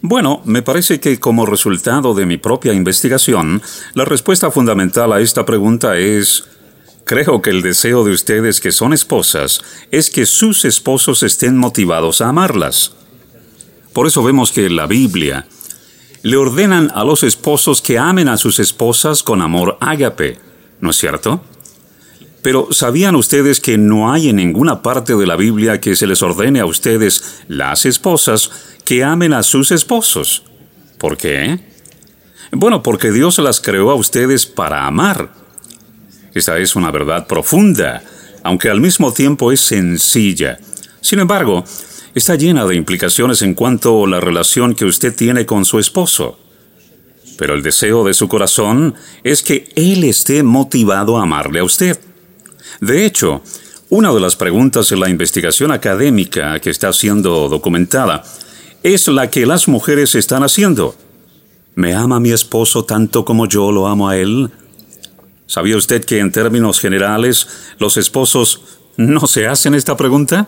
[0.00, 3.62] Bueno, me parece que como resultado de mi propia investigación,
[3.94, 6.44] la respuesta fundamental a esta pregunta es
[7.08, 12.20] Creo que el deseo de ustedes que son esposas es que sus esposos estén motivados
[12.20, 12.92] a amarlas.
[13.94, 15.46] Por eso vemos que la Biblia
[16.22, 20.38] le ordenan a los esposos que amen a sus esposas con amor ágape,
[20.82, 21.42] ¿no es cierto?
[22.42, 26.20] Pero ¿sabían ustedes que no hay en ninguna parte de la Biblia que se les
[26.20, 28.50] ordene a ustedes, las esposas,
[28.84, 30.42] que amen a sus esposos?
[30.98, 31.58] ¿Por qué?
[32.52, 35.37] Bueno, porque Dios las creó a ustedes para amar.
[36.34, 38.02] Esta es una verdad profunda,
[38.42, 40.58] aunque al mismo tiempo es sencilla.
[41.00, 41.64] Sin embargo,
[42.14, 46.38] está llena de implicaciones en cuanto a la relación que usted tiene con su esposo.
[47.36, 51.98] Pero el deseo de su corazón es que él esté motivado a amarle a usted.
[52.80, 53.42] De hecho,
[53.90, 58.22] una de las preguntas en la investigación académica que está siendo documentada
[58.82, 60.94] es la que las mujeres están haciendo.
[61.74, 64.50] ¿Me ama mi esposo tanto como yo lo amo a él?
[65.48, 68.60] ¿Sabía usted que en términos generales los esposos
[68.98, 70.46] no se hacen esta pregunta?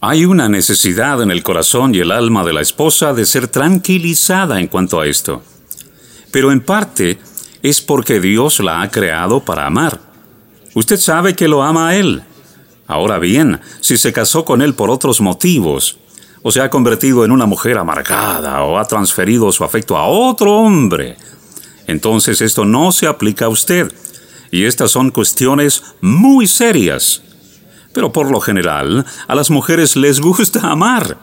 [0.00, 4.60] Hay una necesidad en el corazón y el alma de la esposa de ser tranquilizada
[4.60, 5.42] en cuanto a esto.
[6.30, 7.18] Pero en parte
[7.62, 10.00] es porque Dios la ha creado para amar.
[10.72, 12.22] Usted sabe que lo ama a Él.
[12.86, 15.98] Ahora bien, si se casó con Él por otros motivos,
[16.42, 20.54] o se ha convertido en una mujer amargada, o ha transferido su afecto a otro
[20.54, 21.18] hombre,
[21.86, 23.92] entonces esto no se aplica a usted.
[24.50, 27.22] Y estas son cuestiones muy serias.
[27.92, 31.18] Pero por lo general, a las mujeres les gusta amar.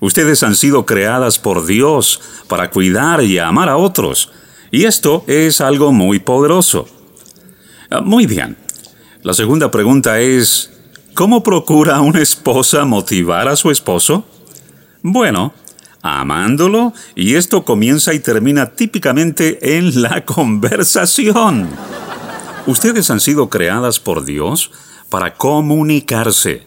[0.00, 4.30] Ustedes han sido creadas por Dios para cuidar y amar a otros.
[4.70, 6.88] Y esto es algo muy poderoso.
[7.90, 8.56] Ah, Muy bien.
[9.22, 10.70] La segunda pregunta es,
[11.14, 14.24] ¿cómo procura una esposa motivar a su esposo?
[15.02, 15.52] Bueno,
[16.16, 21.68] amándolo y esto comienza y termina típicamente en la conversación.
[22.66, 24.70] Ustedes han sido creadas por Dios
[25.10, 26.66] para comunicarse.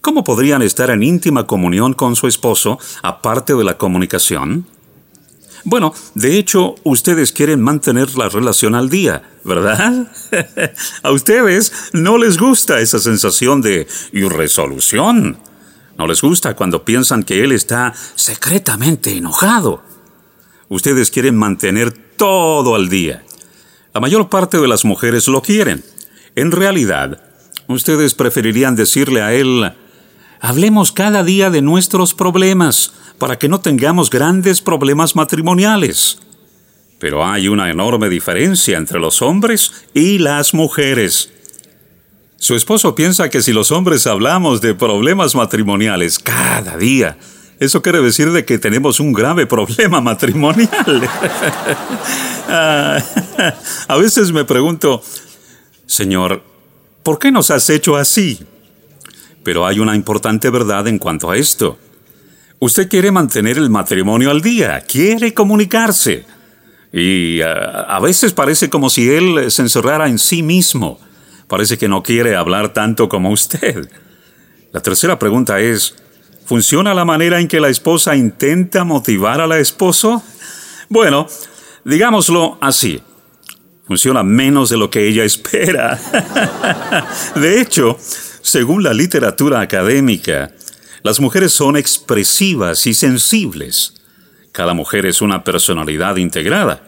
[0.00, 4.66] ¿Cómo podrían estar en íntima comunión con su esposo aparte de la comunicación?
[5.64, 10.06] Bueno, de hecho, ustedes quieren mantener la relación al día, ¿verdad?
[11.02, 15.38] A ustedes no les gusta esa sensación de irresolución.
[15.98, 19.82] No les gusta cuando piensan que él está secretamente enojado.
[20.68, 23.24] Ustedes quieren mantener todo al día.
[23.94, 25.84] La mayor parte de las mujeres lo quieren.
[26.34, 27.22] En realidad,
[27.66, 29.72] ustedes preferirían decirle a él,
[30.40, 36.18] hablemos cada día de nuestros problemas para que no tengamos grandes problemas matrimoniales.
[36.98, 41.32] Pero hay una enorme diferencia entre los hombres y las mujeres.
[42.38, 47.16] Su esposo piensa que si los hombres hablamos de problemas matrimoniales cada día,
[47.58, 51.08] eso quiere decir de que tenemos un grave problema matrimonial.
[53.88, 55.02] A veces me pregunto,
[55.86, 56.42] Señor,
[57.02, 58.40] ¿por qué nos has hecho así?
[59.42, 61.78] Pero hay una importante verdad en cuanto a esto.
[62.58, 66.26] Usted quiere mantener el matrimonio al día, quiere comunicarse.
[66.92, 71.00] Y ah, a veces parece como si él se encerrara en sí mismo.
[71.48, 73.88] Parece que no quiere hablar tanto como usted.
[74.72, 75.94] La tercera pregunta es,
[76.44, 80.22] ¿funciona la manera en que la esposa intenta motivar al esposo?
[80.88, 81.26] Bueno,
[81.84, 83.00] digámoslo así.
[83.86, 85.96] Funciona menos de lo que ella espera.
[87.36, 87.96] De hecho,
[88.42, 90.50] según la literatura académica,
[91.04, 93.94] las mujeres son expresivas y sensibles.
[94.50, 96.82] Cada mujer es una personalidad integrada.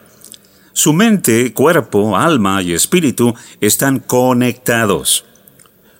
[0.73, 5.25] Su mente, cuerpo, alma y espíritu están conectados.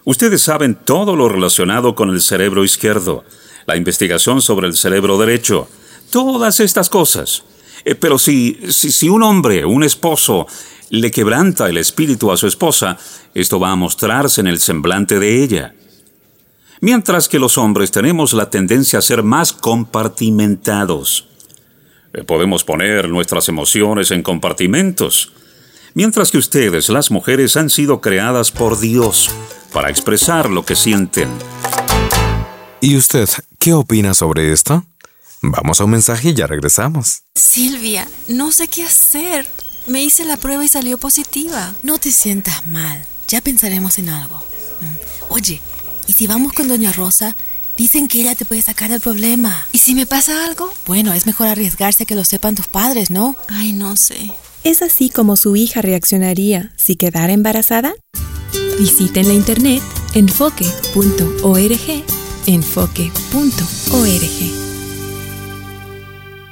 [0.05, 3.23] Ustedes saben todo lo relacionado con el cerebro izquierdo,
[3.65, 5.67] la investigación sobre el cerebro derecho,
[6.09, 7.43] todas estas cosas.
[7.85, 10.47] Eh, pero si, si, si un hombre, un esposo,
[10.89, 12.97] le quebranta el espíritu a su esposa,
[13.33, 15.75] esto va a mostrarse en el semblante de ella.
[16.81, 21.28] Mientras que los hombres tenemos la tendencia a ser más compartimentados.
[22.13, 25.33] Eh, Podemos poner nuestras emociones en compartimentos.
[25.93, 29.29] Mientras que ustedes, las mujeres, han sido creadas por Dios
[29.73, 31.29] para expresar lo que sienten.
[32.81, 33.27] ¿Y usted
[33.59, 34.85] qué opina sobre esto?
[35.41, 37.23] Vamos a un mensaje y ya regresamos.
[37.35, 39.47] Silvia, no sé qué hacer.
[39.87, 41.73] Me hice la prueba y salió positiva.
[41.81, 43.05] No te sientas mal.
[43.27, 44.37] Ya pensaremos en algo.
[44.81, 45.33] Mm.
[45.33, 45.61] Oye,
[46.07, 47.35] ¿y si vamos con Doña Rosa?
[47.79, 49.65] Dicen que ella te puede sacar del problema.
[49.71, 50.69] ¿Y si me pasa algo?
[50.85, 53.37] Bueno, es mejor arriesgarse a que lo sepan tus padres, ¿no?
[53.47, 54.31] Ay, no sé.
[54.65, 57.93] ¿Es así como su hija reaccionaría si quedara embarazada?
[58.77, 59.81] Visiten la internet
[60.13, 62.03] enfoque.org.
[62.47, 63.09] Enfoque.org.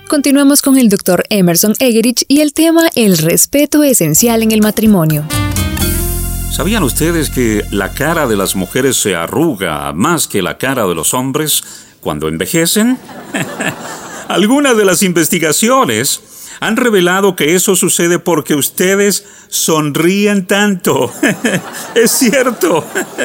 [0.08, 5.28] Continuamos con el doctor Emerson Egerich y el tema El respeto esencial en el matrimonio.
[6.58, 10.96] ¿Sabían ustedes que la cara de las mujeres se arruga más que la cara de
[10.96, 11.64] los hombres
[12.02, 12.98] cuando envejecen?
[14.28, 16.20] Algunas de las investigaciones
[16.60, 21.14] han revelado que eso sucede porque ustedes sonríen tanto.
[21.94, 22.84] es cierto.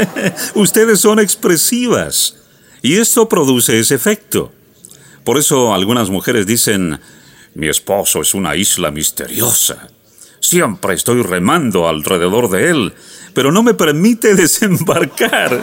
[0.54, 2.36] ustedes son expresivas.
[2.82, 4.52] Y esto produce ese efecto.
[5.24, 7.00] Por eso algunas mujeres dicen,
[7.54, 9.88] mi esposo es una isla misteriosa.
[10.42, 12.94] Siempre estoy remando alrededor de él,
[13.32, 15.58] pero no me permite desembarcar.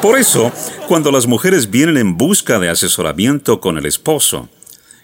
[0.00, 0.52] Por eso,
[0.86, 4.48] cuando las mujeres vienen en busca de asesoramiento con el esposo,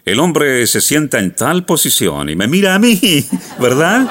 [0.05, 3.27] el hombre se sienta en tal posición y me mira a mí,
[3.61, 4.09] ¿verdad?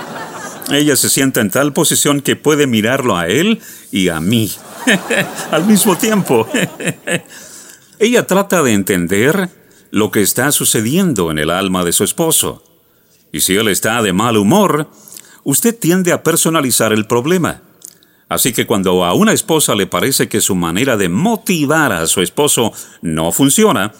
[0.70, 4.52] Ella se sienta en tal posición que puede mirarlo a él y a mí
[5.52, 6.48] al mismo tiempo.
[8.00, 9.50] Ella trata de entender
[9.92, 12.75] lo que está sucediendo en el alma de su esposo.
[13.36, 14.90] Y si él está de mal humor,
[15.44, 17.60] usted tiende a personalizar el problema.
[18.30, 22.22] Así que cuando a una esposa le parece que su manera de motivar a su
[22.22, 22.72] esposo
[23.02, 23.92] no funciona,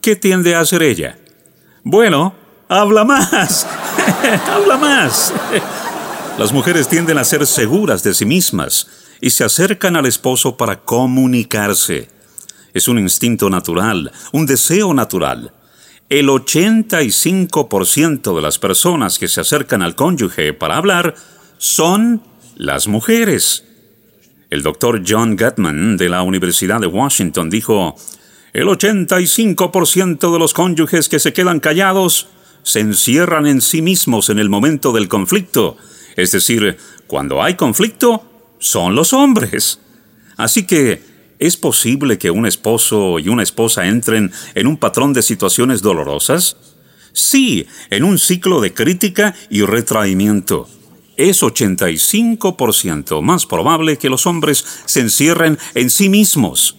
[0.00, 1.18] ¿qué tiende a hacer ella?
[1.84, 2.34] Bueno,
[2.70, 3.66] habla más.
[4.50, 5.34] habla más.
[6.38, 8.86] Las mujeres tienden a ser seguras de sí mismas
[9.20, 12.08] y se acercan al esposo para comunicarse.
[12.72, 15.52] Es un instinto natural, un deseo natural.
[16.10, 21.14] El 85% de las personas que se acercan al cónyuge para hablar
[21.58, 22.24] son
[22.56, 23.62] las mujeres.
[24.50, 27.94] El doctor John Gutman de la Universidad de Washington dijo,
[28.52, 32.26] el 85% de los cónyuges que se quedan callados
[32.64, 35.76] se encierran en sí mismos en el momento del conflicto.
[36.16, 38.24] Es decir, cuando hay conflicto,
[38.58, 39.78] son los hombres.
[40.36, 41.04] Así que,
[41.40, 46.56] ¿es posible que un esposo y una esposa entren en un patrón de situaciones dolorosas?
[47.12, 50.68] Sí, en un ciclo de crítica y retraimiento.
[51.16, 56.76] Es 85% más probable que los hombres se encierren en sí mismos.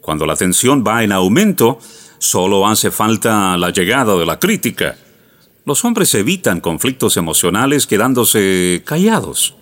[0.00, 1.78] Cuando la tensión va en aumento,
[2.18, 4.96] solo hace falta la llegada de la crítica.
[5.64, 9.54] Los hombres evitan conflictos emocionales quedándose callados.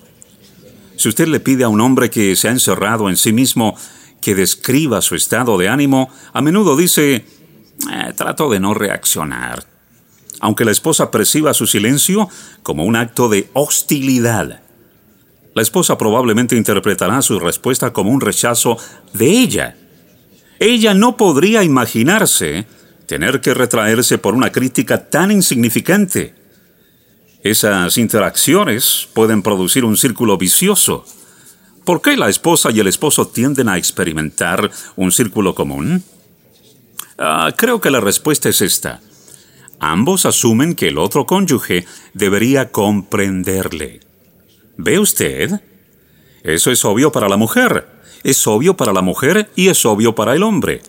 [0.96, 3.76] Si usted le pide a un hombre que se ha encerrado en sí mismo
[4.20, 9.64] que describa su estado de ánimo, a menudo dice, "Eh, trato de no reaccionar.
[10.40, 12.28] Aunque la esposa perciba su silencio
[12.62, 14.60] como un acto de hostilidad.
[15.54, 18.78] La esposa probablemente interpretará su respuesta como un rechazo
[19.12, 19.76] de ella.
[20.58, 22.66] Ella no podría imaginarse
[23.06, 26.34] tener que retraerse por una crítica tan insignificante.
[27.42, 31.04] Esas interacciones pueden producir un círculo vicioso.
[31.84, 36.04] ¿Por qué la esposa y el esposo tienden a experimentar un círculo común?
[37.18, 39.00] Ah, creo que la respuesta es esta.
[39.78, 44.00] Ambos asumen que el otro cónyuge debería comprenderle.
[44.76, 45.60] ¿Ve usted?
[46.42, 47.88] Eso es obvio para la mujer,
[48.22, 50.82] es obvio para la mujer y es obvio para el hombre.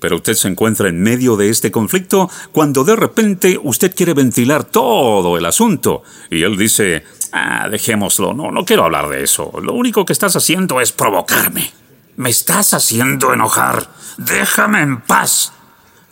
[0.00, 4.64] Pero usted se encuentra en medio de este conflicto cuando de repente usted quiere ventilar
[4.64, 9.52] todo el asunto y él dice, ah, dejémoslo, no, no quiero hablar de eso.
[9.62, 11.72] Lo único que estás haciendo es provocarme.
[12.16, 13.90] Me estás haciendo enojar.
[14.18, 15.52] Déjame en paz.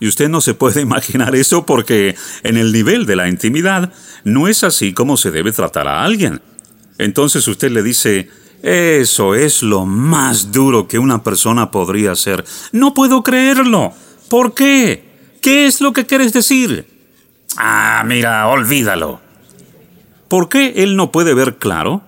[0.01, 3.93] Y usted no se puede imaginar eso porque en el nivel de la intimidad
[4.25, 6.43] no es así como se debe tratar a alguien.
[6.99, 8.29] Entonces usted le dice,
[8.65, 12.47] eso es lo más duro que una persona podría hacer.
[12.73, 13.93] No puedo creerlo.
[14.31, 15.37] ¿Por qué?
[15.43, 16.87] ¿Qué es lo que quieres decir?
[17.59, 19.21] Ah, mira, olvídalo.
[20.29, 22.05] ¿Por qué él no puede ver claro?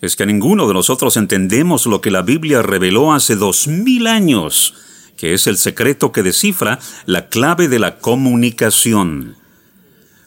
[0.00, 4.72] Es que ninguno de nosotros entendemos lo que la Biblia reveló hace dos mil años,
[5.18, 9.36] que es el secreto que descifra la clave de la comunicación.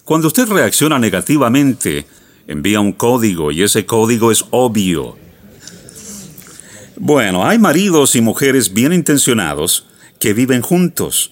[0.04, 2.06] Cuando usted reacciona negativamente,
[2.46, 5.18] envía un código y ese código es obvio.
[7.02, 9.86] Bueno, hay maridos y mujeres bien intencionados
[10.20, 11.32] que viven juntos,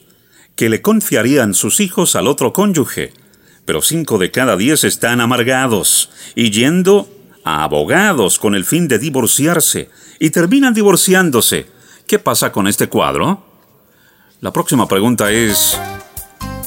[0.55, 3.11] que le confiarían sus hijos al otro cónyuge,
[3.65, 7.09] pero cinco de cada diez están amargados y yendo
[7.43, 9.89] a abogados con el fin de divorciarse
[10.21, 11.67] y terminan divorciándose.
[12.07, 13.43] ¿Qué pasa con este cuadro?
[14.39, 15.77] La próxima pregunta es,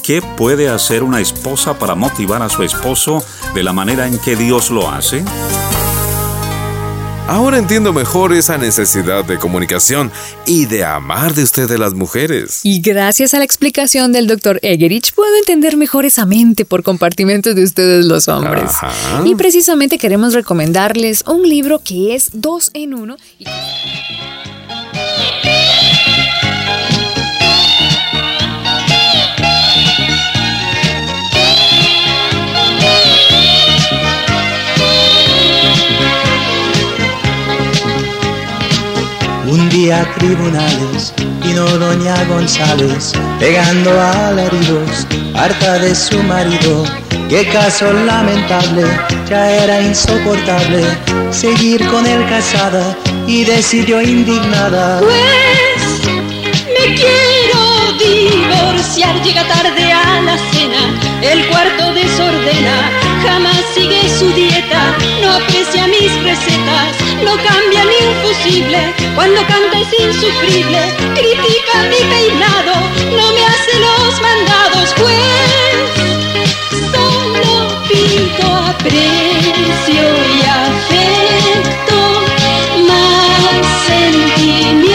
[0.03, 3.25] ¿qué puede hacer una esposa para motivar a su esposo
[3.55, 5.25] de la manera en que Dios lo hace?
[7.31, 10.11] Ahora entiendo mejor esa necesidad de comunicación
[10.45, 12.59] y de amar de ustedes las mujeres.
[12.63, 14.59] Y gracias a la explicación del Dr.
[14.61, 18.71] Egerich puedo entender mejor esa mente por compartimentos de ustedes los hombres.
[18.81, 19.23] Ajá.
[19.25, 23.15] Y precisamente queremos recomendarles un libro que es dos en uno.
[23.39, 23.45] y-
[39.51, 46.85] Un día tribunales vino doña González pegando alaridos, harta de su marido.
[47.27, 48.85] Qué caso lamentable,
[49.29, 50.85] ya era insoportable
[51.31, 52.95] seguir con él casada
[53.27, 55.01] y decidió indignada.
[55.01, 56.07] Pues
[56.79, 57.61] me quiero
[57.99, 60.81] divorciar, llega tarde a la cena,
[61.21, 68.15] el cuarto desordena, jamás sigue su dieta, no aprecia mis recetas, no cambia ni un
[68.23, 70.79] fusible, cuando canta es insufrible,
[71.13, 72.73] critica mi peinado,
[73.15, 75.19] no me hace los mandados, pues
[76.91, 80.03] solo pido aprecio
[80.35, 81.97] y afecto,
[82.87, 84.90] más sentimiento,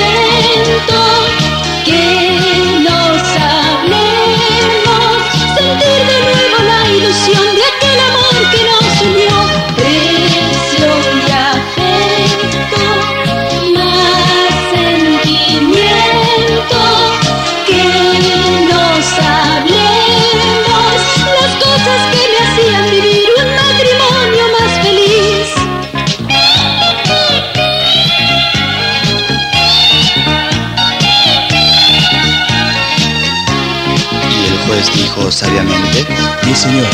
[35.36, 36.06] sabiamente,
[36.46, 36.86] mi señor,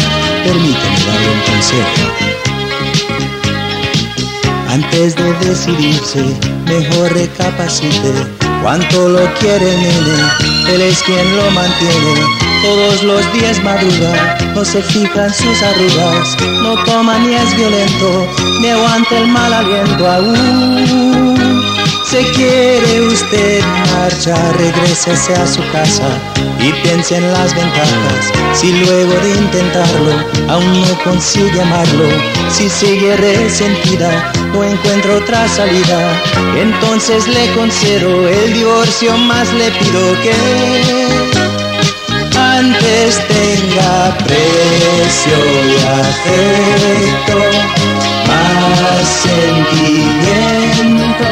[0.42, 2.02] permíteme darle un consejo.
[4.68, 6.24] Antes de decidirse,
[6.66, 8.12] mejor recapacite
[8.60, 10.16] cuánto lo quiere nene,
[10.74, 12.14] él es quien lo mantiene.
[12.64, 18.26] Todos los días madruga, no se fija en sus arrugas, no toma ni es violento,
[18.60, 21.62] ni aguanta el mal aliento aún.
[22.04, 23.62] Se quiere usted
[23.94, 26.08] marchar, regrésese a su casa
[26.62, 28.32] y piense en las ventajas.
[28.54, 30.12] Si luego de intentarlo
[30.48, 32.08] aún no consigue amarlo,
[32.50, 36.12] si sigue resentida, no encuentra otra salida,
[36.56, 40.32] entonces le concedo el divorcio, más le pido que
[42.36, 45.36] antes tenga precio
[45.68, 47.38] y afecto,
[48.28, 51.28] más sentimiento,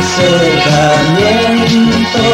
[0.00, 2.24] acercamiento,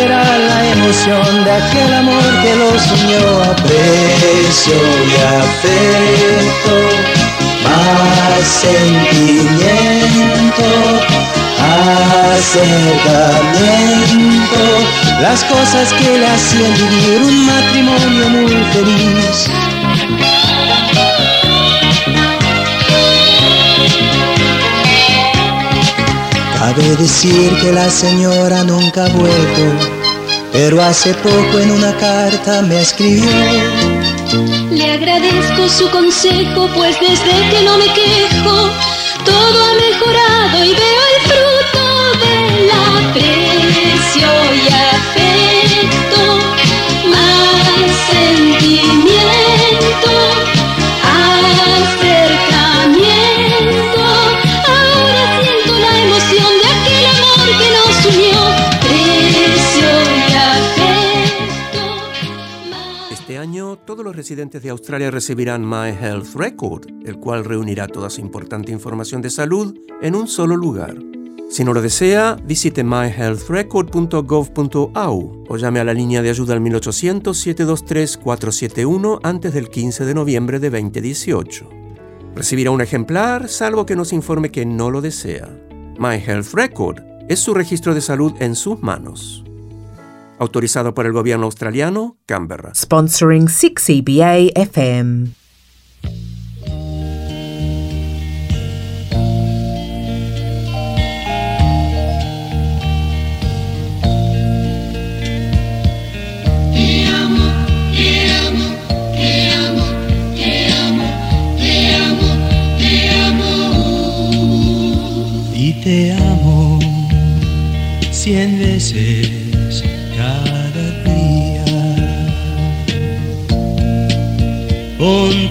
[0.00, 4.74] recuperar la emoción de aquel amor que los unió, aprecio
[5.06, 6.74] y afecto,
[7.64, 10.68] más sentimiento,
[12.32, 14.62] acercamiento,
[15.20, 19.48] las cosas que le hacían vivir un matrimonio muy feliz.
[26.70, 29.62] Cabe decir que la señora nunca ha vuelto,
[30.52, 33.28] pero hace poco en una carta me escribió.
[34.70, 38.70] Le agradezco su consejo, pues desde que no me quejo,
[39.24, 41.82] todo ha mejorado y veo el fruto
[42.22, 46.22] del aprecio y afecto,
[47.10, 48.89] más sentimiento,
[64.10, 69.22] los residentes de Australia recibirán My Health Record, el cual reunirá toda su importante información
[69.22, 70.96] de salud en un solo lugar.
[71.48, 79.20] Si no lo desea, visite myhealthrecord.gov.au o llame a la línea de ayuda al 1800-723-471
[79.22, 81.70] antes del 15 de noviembre de 2018.
[82.34, 85.48] Recibirá un ejemplar, salvo que nos informe que no lo desea.
[86.00, 86.98] My Health Record
[87.28, 89.44] es su registro de salud en sus manos.
[90.40, 92.72] Autorizado por el gobierno australiano, Canberra.
[92.74, 95.39] Sponsoring 6EBA FM.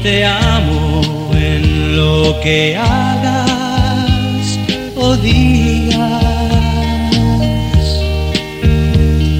[0.03, 1.01] Te amo
[1.33, 4.59] en lo que hagas
[4.95, 5.99] o digas.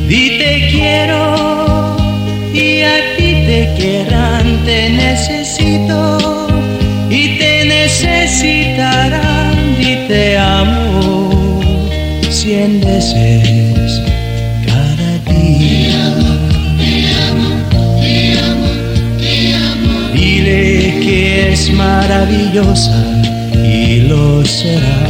[0.07, 1.95] Di te quiero
[2.53, 6.47] y a ti te querrán, te necesito
[7.10, 11.30] y te necesitarán y te amo
[12.30, 13.89] cien veces
[21.80, 23.00] maravillosa
[23.64, 25.02] y lo será.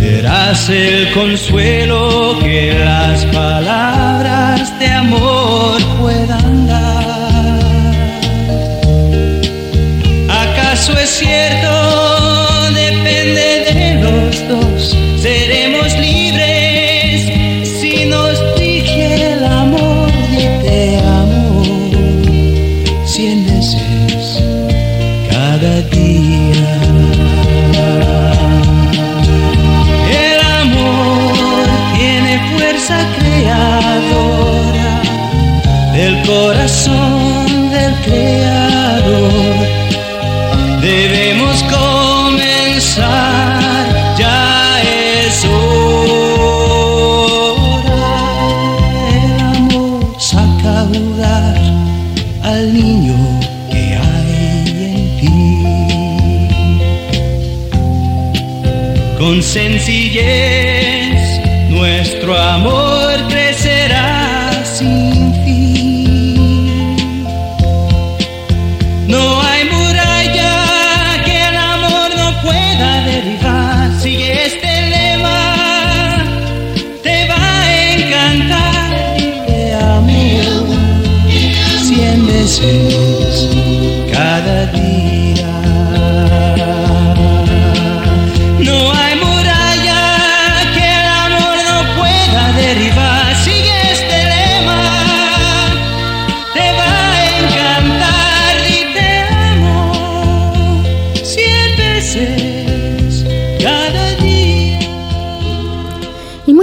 [0.00, 7.60] Verás el consuelo que las palabras de amor puedan dar.
[10.44, 11.79] ¿Acaso es cierto?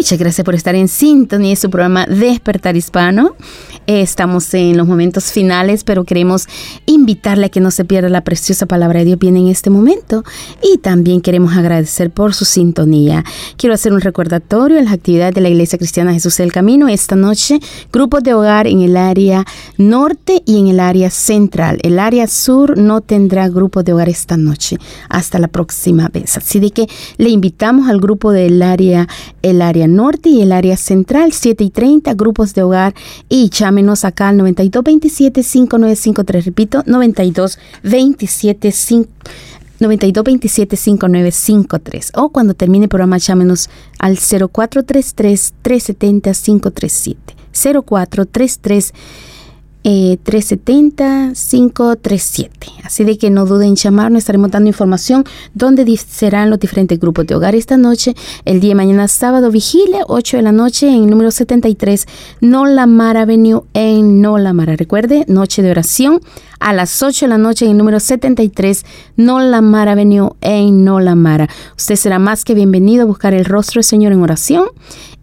[0.07, 3.35] Muchas gracias por estar en sintonía de su programa Despertar Hispano.
[3.87, 6.45] Estamos en los momentos finales, pero queremos
[6.85, 10.25] invitarle a que no se pierda la preciosa palabra de Dios bien en este momento.
[10.61, 13.23] Y también queremos agradecer por su sintonía.
[13.55, 16.89] Quiero hacer un recordatorio de las actividades de la Iglesia Cristiana Jesús del Camino.
[16.89, 17.59] Esta noche,
[17.93, 19.45] grupos de hogar en el área
[19.77, 21.79] norte y en el área central.
[21.81, 24.77] El área sur no tendrá grupo de hogar esta noche.
[25.07, 26.35] Hasta la próxima vez.
[26.35, 29.07] Así de que le invitamos al grupo del área,
[29.41, 32.93] el área norte y el área central, 7 y 30, grupos de hogar.
[33.29, 36.43] Y llámenos acá al 9227-5953.
[36.43, 38.71] Repito, 9227
[39.79, 43.69] 9227-5953 o cuando termine el programa llámenos
[43.99, 47.15] al 0433-370-537.
[47.53, 48.93] 0433
[49.89, 52.49] eh, 370-537.
[52.83, 55.23] Así de que no duden en llamarnos, estaremos dando información
[55.53, 58.13] dónde di- serán los diferentes grupos de hogar esta noche.
[58.43, 62.05] El día de mañana sábado, vigilia, 8 de la noche en número 73,
[62.41, 64.75] Nolamara Avenue en Nolamara.
[64.75, 66.19] Recuerde, noche de oración
[66.59, 68.83] a las 8 de la noche en el número 73,
[69.15, 71.47] Nolamara Avenue en Nolamara.
[71.77, 74.65] Usted será más que bienvenido a buscar el rostro del Señor en oración,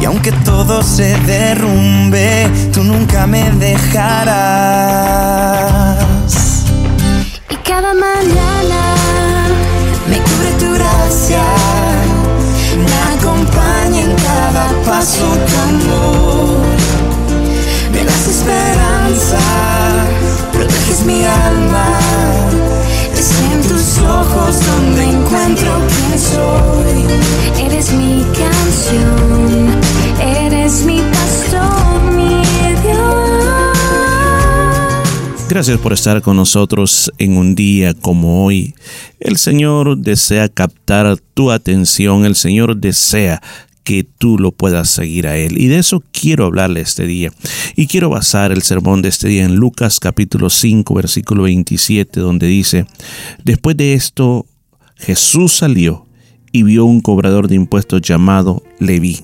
[0.00, 4.78] y aunque todo se derrumbe, tú nunca me dejarás.
[7.50, 8.94] Y cada mañana
[10.08, 11.42] Me cubre tu gracia,
[12.76, 16.64] me acompaña en cada paso tu amor.
[17.92, 19.38] Me das esperanza,
[20.52, 22.67] proteges mi alma.
[23.18, 27.04] Es en tus ojos donde encuentro quién soy.
[27.64, 29.80] eres mi canción,
[30.20, 32.42] eres mi pastor, mi
[32.82, 33.58] Dios.
[35.48, 38.76] Gracias por estar con nosotros en un día como hoy.
[39.18, 43.42] El Señor desea captar tu atención, el Señor desea
[43.88, 45.56] que tú lo puedas seguir a Él.
[45.56, 47.32] Y de eso quiero hablarle este día.
[47.74, 52.48] Y quiero basar el sermón de este día en Lucas capítulo 5, versículo 27, donde
[52.48, 52.84] dice,
[53.44, 54.44] Después de esto,
[54.96, 56.06] Jesús salió
[56.52, 59.20] y vio un cobrador de impuestos llamado Leví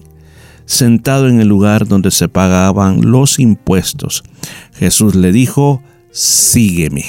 [0.65, 4.25] sentado en el lugar donde se pagaban los impuestos.
[4.73, 7.05] Jesús le dijo, sígueme.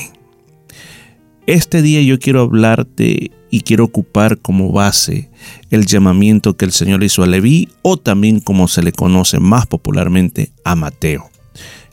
[1.47, 5.29] Este día yo quiero hablarte y quiero ocupar como base
[5.71, 9.65] el llamamiento que el Señor hizo a Leví o también como se le conoce más
[9.65, 11.29] popularmente a Mateo.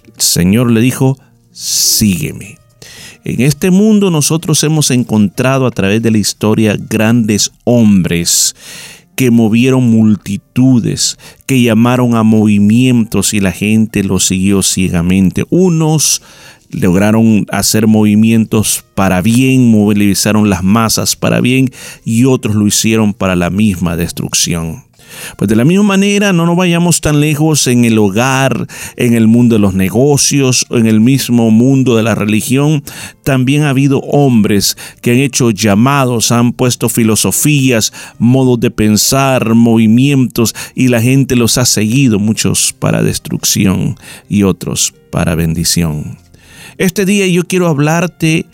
[0.04, 1.20] El Señor le dijo,
[1.52, 2.58] sígueme.
[3.22, 8.56] En este mundo nosotros hemos encontrado a través de la historia grandes hombres
[9.14, 11.16] que movieron multitudes,
[11.46, 15.44] que llamaron a movimientos y la gente los siguió ciegamente.
[15.48, 16.22] Unos
[16.72, 21.70] lograron hacer movimientos para bien, movilizaron las masas para bien
[22.04, 24.84] y otros lo hicieron para la misma destrucción.
[25.36, 28.66] Pues de la misma manera, no nos vayamos tan lejos en el hogar,
[28.96, 32.82] en el mundo de los negocios, en el mismo mundo de la religión.
[33.22, 40.54] También ha habido hombres que han hecho llamados, han puesto filosofías, modos de pensar, movimientos,
[40.74, 43.96] y la gente los ha seguido, muchos para destrucción
[44.28, 46.21] y otros para bendición.
[46.78, 48.46] Este día yo quiero hablarte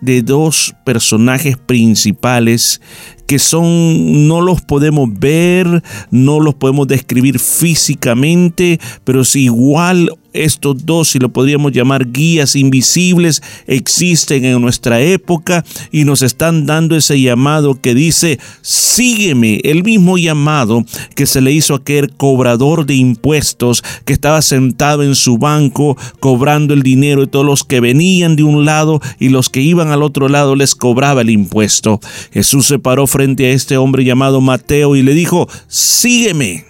[0.00, 2.80] de dos personajes principales
[3.26, 10.10] que son, no los podemos ver, no los podemos describir físicamente, pero si igual
[10.44, 16.66] estos dos, si lo podríamos llamar guías invisibles, existen en nuestra época y nos están
[16.66, 20.84] dando ese llamado que dice, sígueme, el mismo llamado
[21.14, 25.96] que se le hizo a aquel cobrador de impuestos que estaba sentado en su banco
[26.20, 29.90] cobrando el dinero de todos los que venían de un lado y los que iban
[29.90, 32.00] al otro lado les cobraba el impuesto.
[32.32, 36.66] Jesús se paró frente a este hombre llamado Mateo y le dijo, sígueme.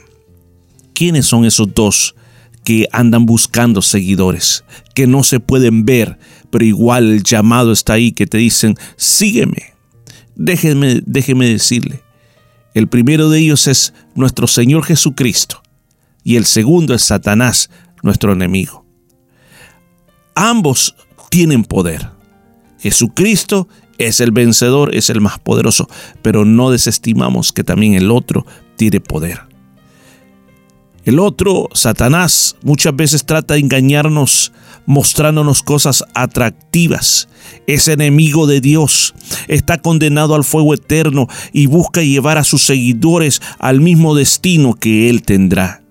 [0.94, 2.14] ¿Quiénes son esos dos
[2.62, 4.62] que andan buscando seguidores,
[4.94, 6.20] que no se pueden ver,
[6.50, 9.74] pero igual el llamado está ahí, que te dicen, sígueme?
[10.36, 12.04] Déjeme, déjeme decirle,
[12.74, 15.62] el primero de ellos es nuestro Señor Jesucristo
[16.22, 17.70] y el segundo es Satanás,
[18.04, 18.86] nuestro enemigo.
[20.36, 20.94] Ambos
[21.28, 22.08] tienen poder.
[22.78, 23.66] Jesucristo
[23.98, 25.88] es el vencedor, es el más poderoso,
[26.22, 28.46] pero no desestimamos que también el otro
[28.76, 29.40] tiene poder.
[31.04, 34.52] El otro, Satanás, muchas veces trata de engañarnos
[34.86, 37.28] mostrándonos cosas atractivas.
[37.68, 39.14] Es enemigo de Dios,
[39.46, 45.08] está condenado al fuego eterno y busca llevar a sus seguidores al mismo destino que
[45.08, 45.85] él tendrá.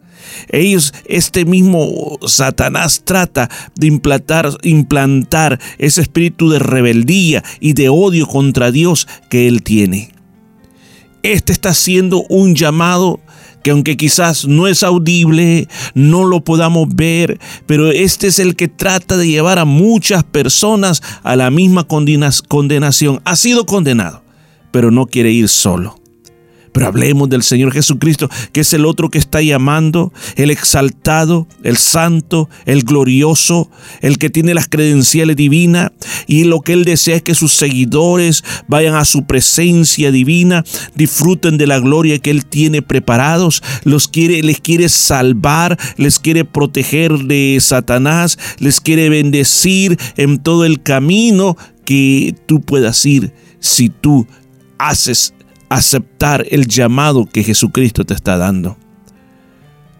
[0.49, 8.27] Ellos, este mismo Satanás trata de implantar, implantar ese espíritu de rebeldía y de odio
[8.27, 10.11] contra Dios que él tiene.
[11.23, 13.19] Este está haciendo un llamado
[13.63, 18.67] que aunque quizás no es audible, no lo podamos ver, pero este es el que
[18.67, 23.21] trata de llevar a muchas personas a la misma condenación.
[23.25, 24.21] Ha sido condenado,
[24.71, 25.99] pero no quiere ir solo.
[26.75, 31.77] Pero hablemos del Señor Jesucristo, que es el otro que está llamando, el exaltado, el
[31.77, 33.69] santo, el glorioso,
[34.01, 35.91] el que tiene las credenciales divinas.
[36.27, 40.65] Y lo que Él desea es que sus seguidores vayan a su presencia divina,
[40.95, 46.43] disfruten de la gloria que Él tiene preparados, los quiere, les quiere salvar, les quiere
[46.43, 53.31] proteger de Satanás, les quiere bendecir en todo el camino que tú puedas ir
[53.61, 54.27] si tú
[54.77, 55.34] haces
[55.69, 58.77] aceptar el llamado que Jesucristo te está dando.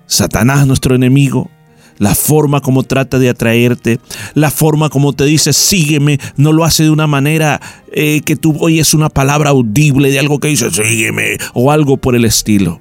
[0.08, 1.50] Satanás, nuestro enemigo,
[1.98, 4.00] la forma como trata de atraerte,
[4.34, 7.62] la forma como te dice sígueme, no lo hace de una manera
[7.92, 12.16] eh, que tú oyes una palabra audible de algo que dice sígueme o algo por
[12.16, 12.80] el estilo,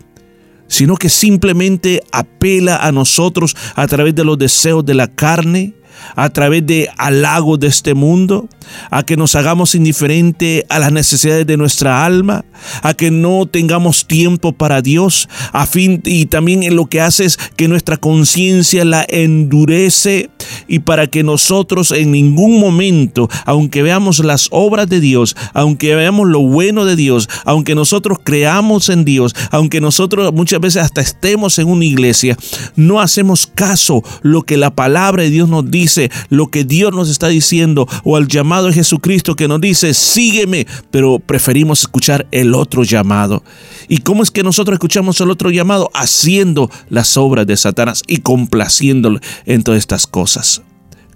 [0.66, 5.74] sino que simplemente apela a nosotros a través de los deseos de la carne,
[6.16, 8.48] a través de halagos de este mundo,
[8.90, 12.44] a que nos hagamos indiferente a las necesidades de nuestra alma,
[12.82, 17.24] a que no tengamos tiempo para Dios, a fin y también en lo que hace
[17.24, 20.30] es que nuestra conciencia la endurece
[20.68, 26.28] y para que nosotros en ningún momento, aunque veamos las obras de Dios, aunque veamos
[26.28, 31.58] lo bueno de Dios, aunque nosotros creamos en Dios, aunque nosotros muchas veces hasta estemos
[31.58, 32.36] en una iglesia,
[32.76, 37.10] no hacemos caso lo que la palabra de Dios nos dice, lo que Dios nos
[37.10, 42.84] está diciendo o al llamado Jesucristo que nos dice, sígueme, pero preferimos escuchar el otro
[42.84, 43.42] llamado.
[43.88, 45.90] ¿Y cómo es que nosotros escuchamos el otro llamado?
[45.92, 50.62] Haciendo las obras de Satanás y complaciéndolo en todas estas cosas.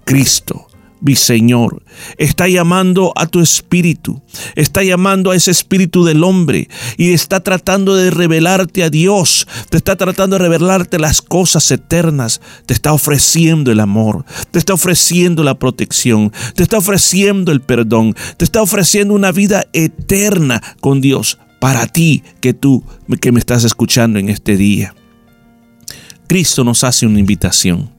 [0.03, 0.68] Cristo
[1.01, 1.83] mi Señor,
[2.17, 4.21] está llamando a tu espíritu,
[4.55, 9.77] está llamando a ese espíritu del hombre y está tratando de revelarte a Dios, te
[9.77, 15.43] está tratando de revelarte las cosas eternas, te está ofreciendo el amor, te está ofreciendo
[15.43, 21.37] la protección, te está ofreciendo el perdón, te está ofreciendo una vida eterna con Dios
[21.59, 22.83] para ti que tú
[23.21, 24.95] que me estás escuchando en este día.
[26.27, 27.98] Cristo nos hace una invitación.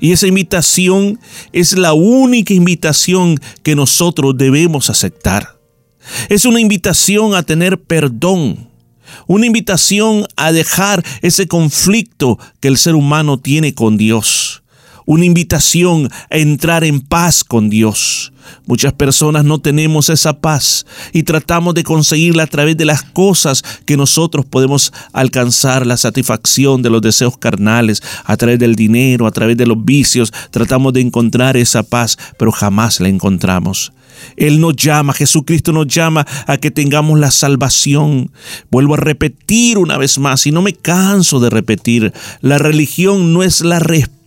[0.00, 1.18] Y esa invitación
[1.52, 5.58] es la única invitación que nosotros debemos aceptar.
[6.28, 8.68] Es una invitación a tener perdón.
[9.26, 14.61] Una invitación a dejar ese conflicto que el ser humano tiene con Dios.
[15.06, 18.32] Una invitación a entrar en paz con Dios.
[18.66, 23.62] Muchas personas no tenemos esa paz y tratamos de conseguirla a través de las cosas
[23.84, 29.32] que nosotros podemos alcanzar, la satisfacción de los deseos carnales, a través del dinero, a
[29.32, 33.92] través de los vicios, tratamos de encontrar esa paz, pero jamás la encontramos.
[34.36, 38.30] Él nos llama, Jesucristo nos llama a que tengamos la salvación.
[38.70, 43.42] Vuelvo a repetir una vez más y no me canso de repetir, la religión no
[43.42, 44.21] es la respuesta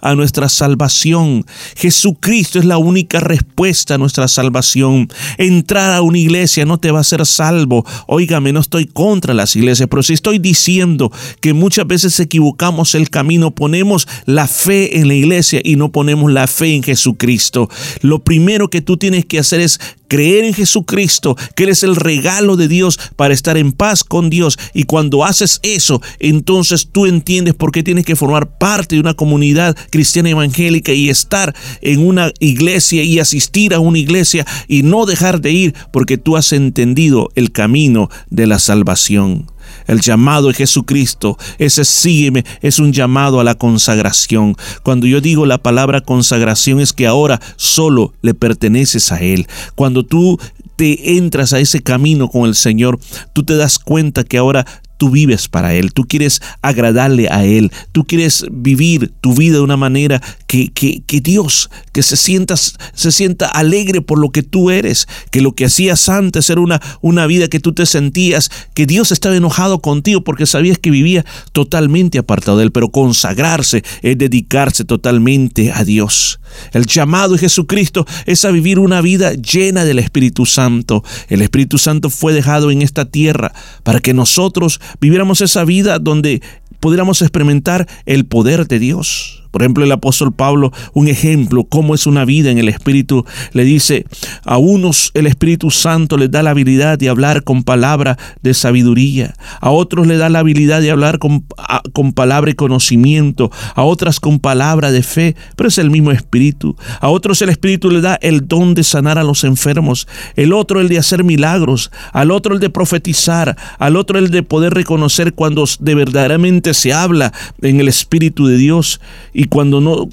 [0.00, 1.44] a nuestra salvación.
[1.76, 5.08] Jesucristo es la única respuesta a nuestra salvación.
[5.36, 7.84] Entrar a una iglesia no te va a hacer salvo.
[8.06, 13.10] Óigame, no estoy contra las iglesias, pero si estoy diciendo que muchas veces equivocamos el
[13.10, 17.68] camino, ponemos la fe en la iglesia y no ponemos la fe en Jesucristo.
[18.02, 21.96] Lo primero que tú tienes que hacer es creer en Jesucristo, que Él es el
[21.96, 24.58] regalo de Dios para estar en paz con Dios.
[24.72, 29.14] Y cuando haces eso, entonces tú entiendes por qué tienes que formar parte de una
[29.16, 35.06] comunidad cristiana evangélica y estar en una iglesia y asistir a una iglesia y no
[35.06, 39.46] dejar de ir porque tú has entendido el camino de la salvación.
[39.86, 44.56] El llamado de Jesucristo, ese sígueme, es un llamado a la consagración.
[44.82, 49.46] Cuando yo digo la palabra consagración es que ahora solo le perteneces a Él.
[49.74, 50.38] Cuando tú
[50.76, 52.98] te entras a ese camino con el Señor,
[53.32, 54.66] tú te das cuenta que ahora
[54.96, 59.62] tú vives para Él, tú quieres agradarle a Él, tú quieres vivir tu vida de
[59.62, 64.42] una manera que, que, que Dios, que se sienta, se sienta alegre por lo que
[64.42, 68.50] tú eres, que lo que hacías antes era una, una vida que tú te sentías,
[68.74, 73.82] que Dios estaba enojado contigo porque sabías que vivía totalmente apartado de Él, pero consagrarse
[74.02, 76.40] es dedicarse totalmente a Dios.
[76.72, 81.04] El llamado de Jesucristo es a vivir una vida llena del Espíritu Santo.
[81.28, 83.52] El Espíritu Santo fue dejado en esta tierra
[83.82, 86.42] para que nosotros viviéramos esa vida donde
[86.80, 89.45] pudiéramos experimentar el poder de Dios.
[89.56, 93.24] Por ejemplo, el apóstol Pablo, un ejemplo, cómo es una vida en el Espíritu,
[93.54, 94.04] le dice,
[94.44, 99.34] a unos el Espíritu Santo les da la habilidad de hablar con palabra de sabiduría,
[99.62, 101.46] a otros le da la habilidad de hablar con,
[101.94, 106.76] con palabra de conocimiento, a otras con palabra de fe, pero es el mismo Espíritu.
[107.00, 110.82] A otros el Espíritu le da el don de sanar a los enfermos, el otro
[110.82, 115.32] el de hacer milagros, al otro el de profetizar, al otro el de poder reconocer
[115.32, 119.00] cuando de verdaderamente se habla en el Espíritu de Dios
[119.32, 120.08] y cuando no,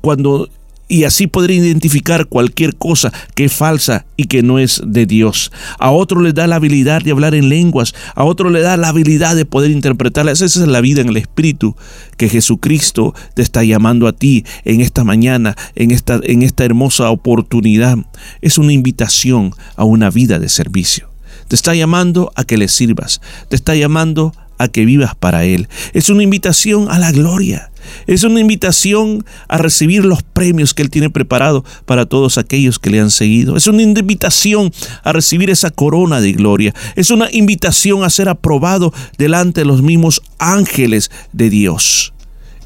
[0.00, 0.48] cuando
[0.88, 5.50] y así poder identificar cualquier cosa que es falsa y que no es de Dios.
[5.78, 8.88] A otro le da la habilidad de hablar en lenguas, a otro le da la
[8.88, 10.40] habilidad de poder interpretarlas.
[10.40, 11.74] Esa es la vida en el Espíritu
[12.16, 17.10] que Jesucristo te está llamando a ti en esta mañana, en esta, en esta hermosa
[17.10, 17.98] oportunidad.
[18.42, 21.08] Es una invitación a una vida de servicio.
[21.48, 25.68] Te está llamando a que le sirvas, te está llamando a que vivas para Él.
[25.92, 27.70] Es una invitación a la gloria.
[28.06, 32.90] Es una invitación a recibir los premios que Él tiene preparado para todos aquellos que
[32.90, 33.56] le han seguido.
[33.56, 36.74] Es una invitación a recibir esa corona de gloria.
[36.96, 42.12] Es una invitación a ser aprobado delante de los mismos ángeles de Dios.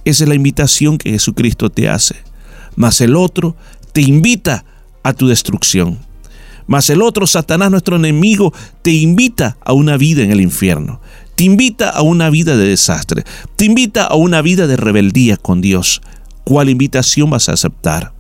[0.05, 2.17] Esa es la invitación que Jesucristo te hace.
[2.77, 3.57] Mas el otro
[3.93, 4.65] te invita
[5.03, 5.99] a tu destrucción.
[6.67, 11.01] Mas el otro, Satanás, nuestro enemigo, te invita a una vida en el infierno
[11.39, 13.23] te invita a una vida de desastre,
[13.55, 16.03] te invita a una vida de rebeldía con Dios.
[16.43, 18.13] ¿Cuál invitación vas a aceptar?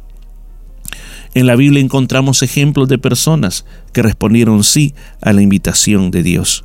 [1.34, 6.62] En la Biblia encontramos ejemplos de personas que respondieron sí a la invitación de Dios.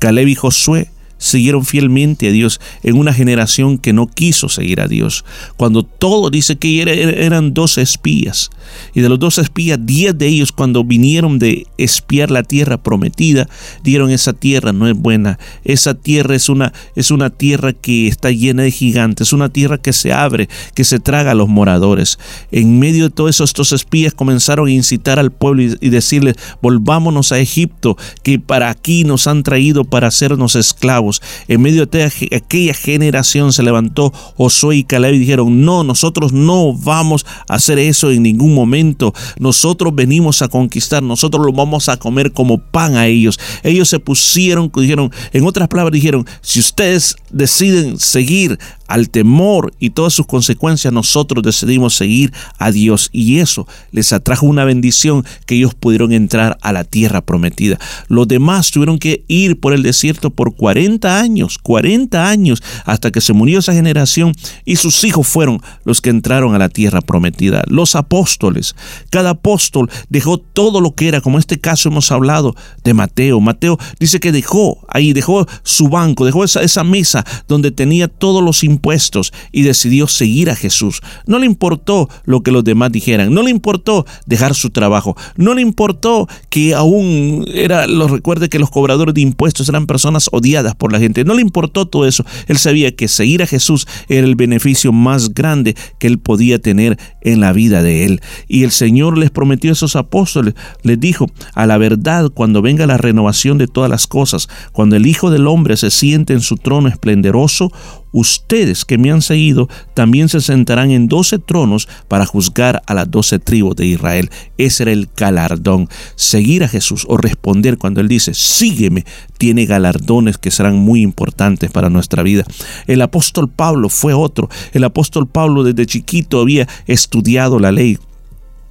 [0.00, 4.88] Caleb y Josué siguieron fielmente a Dios en una generación que no quiso seguir a
[4.88, 5.24] Dios.
[5.56, 8.50] Cuando todo dice que eran dos espías,
[8.94, 13.48] y de los dos espías, diez de ellos cuando vinieron de espiar la tierra prometida,
[13.82, 18.30] dieron esa tierra no es buena, esa tierra es una, es una tierra que está
[18.30, 22.18] llena de gigantes, una tierra que se abre, que se traga a los moradores.
[22.50, 26.36] En medio de todo eso, estos espías comenzaron a incitar al pueblo y, y decirles,
[26.60, 31.05] volvámonos a Egipto, que para aquí nos han traído para hacernos esclavos
[31.48, 36.72] en medio de aquella generación se levantó Josué y Caleb y dijeron, no, nosotros no
[36.72, 39.14] vamos a hacer eso en ningún momento.
[39.38, 43.38] Nosotros venimos a conquistar, nosotros lo vamos a comer como pan a ellos.
[43.62, 49.90] Ellos se pusieron, dijeron, en otras palabras dijeron, si ustedes deciden seguir al temor y
[49.90, 55.56] todas sus consecuencias, nosotros decidimos seguir a Dios y eso les atrajo una bendición que
[55.56, 57.78] ellos pudieron entrar a la tierra prometida.
[58.08, 63.10] Los demás tuvieron que ir por el desierto por 40 40 años, 40 años, hasta
[63.10, 64.34] que se murió esa generación
[64.64, 67.64] y sus hijos fueron los que entraron a la tierra prometida.
[67.66, 68.76] Los apóstoles,
[69.10, 72.54] cada apóstol dejó todo lo que era, como en este caso hemos hablado
[72.84, 73.40] de Mateo.
[73.40, 78.44] Mateo dice que dejó ahí, dejó su banco, dejó esa, esa mesa donde tenía todos
[78.44, 81.00] los impuestos y decidió seguir a Jesús.
[81.26, 85.54] No le importó lo que los demás dijeran, no le importó dejar su trabajo, no
[85.54, 90.74] le importó que aún era, lo recuerde que los cobradores de impuestos eran personas odiadas
[90.74, 94.26] por la gente, no le importó todo eso, él sabía que seguir a Jesús era
[94.26, 98.20] el beneficio más grande que él podía tener en la vida de él.
[98.48, 102.86] Y el Señor les prometió a esos apóstoles, les dijo, a la verdad, cuando venga
[102.86, 106.56] la renovación de todas las cosas, cuando el Hijo del Hombre se siente en su
[106.56, 107.72] trono esplendoroso,
[108.12, 113.10] ustedes que me han seguido también se sentarán en doce tronos para juzgar a las
[113.10, 114.30] doce tribus de Israel.
[114.58, 115.88] Ese era el galardón.
[116.14, 119.04] Seguir a Jesús o responder cuando Él dice, sígueme,
[119.38, 122.44] tiene galardones que serán muy importantes para nuestra vida.
[122.86, 124.48] El apóstol Pablo fue otro.
[124.72, 127.98] El apóstol Pablo desde chiquito había estudiado la ley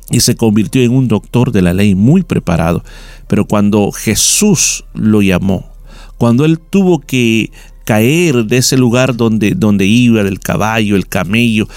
[0.09, 2.83] y se convirtió en un doctor de la ley muy preparado.
[3.27, 5.65] Pero cuando Jesús lo llamó,
[6.17, 7.51] cuando él tuvo que
[7.85, 11.67] caer de ese lugar donde, donde iba, del caballo, el camello,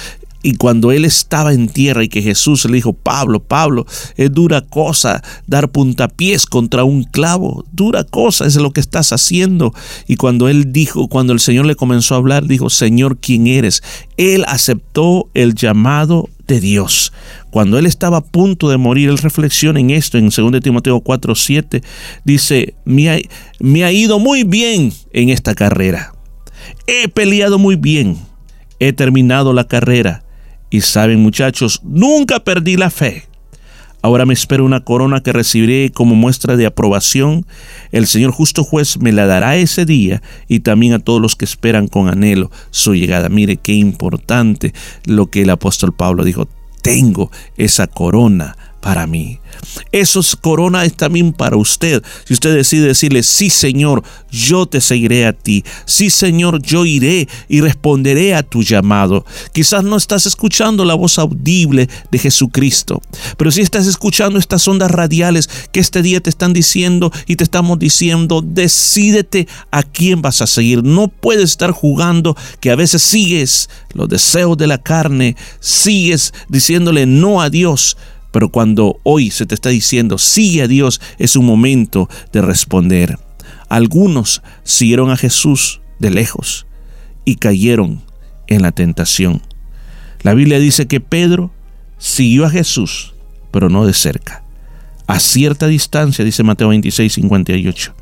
[0.42, 3.86] y cuando él estaba en tierra y que Jesús le dijo, Pablo, Pablo,
[4.16, 9.74] es dura cosa dar puntapiés contra un clavo, dura cosa es lo que estás haciendo.
[10.06, 13.82] Y cuando él dijo, cuando el Señor le comenzó a hablar, dijo, Señor, ¿quién eres?
[14.16, 17.12] Él aceptó el llamado de Dios.
[17.50, 21.34] Cuando él estaba a punto de morir, él reflexiona en esto en 2 Timoteo 4,
[21.34, 21.82] 7,
[22.24, 23.18] dice, me ha,
[23.58, 26.14] me ha ido muy bien en esta carrera.
[26.86, 28.18] He peleado muy bien.
[28.80, 30.24] He terminado la carrera
[30.70, 33.24] y saben muchachos, nunca perdí la fe.
[34.00, 37.44] Ahora me espera una corona que recibiré como muestra de aprobación.
[37.90, 41.44] El Señor justo juez me la dará ese día y también a todos los que
[41.44, 43.28] esperan con anhelo su llegada.
[43.28, 44.72] Mire qué importante
[45.04, 46.48] lo que el apóstol Pablo dijo.
[46.82, 49.40] Tengo esa corona para mí.
[49.92, 52.02] Esos corona es también para usted.
[52.24, 55.64] Si usted decide decirle, sí Señor, yo te seguiré a ti.
[55.84, 59.24] Sí Señor, yo iré y responderé a tu llamado.
[59.52, 63.02] Quizás no estás escuchando la voz audible de Jesucristo,
[63.36, 67.44] pero si estás escuchando estas ondas radiales que este día te están diciendo y te
[67.44, 70.84] estamos diciendo, decídete a quién vas a seguir.
[70.84, 77.06] No puedes estar jugando que a veces sigues los deseos de la carne, sigues diciéndole
[77.06, 77.96] no a Dios
[78.30, 83.18] pero cuando hoy se te está diciendo, sigue a Dios, es un momento de responder.
[83.68, 86.66] Algunos siguieron a Jesús de lejos
[87.24, 88.02] y cayeron
[88.46, 89.42] en la tentación.
[90.22, 91.50] La Biblia dice que Pedro
[91.98, 93.14] siguió a Jesús,
[93.50, 94.42] pero no de cerca.
[95.06, 97.94] A cierta distancia, dice Mateo 26, 58.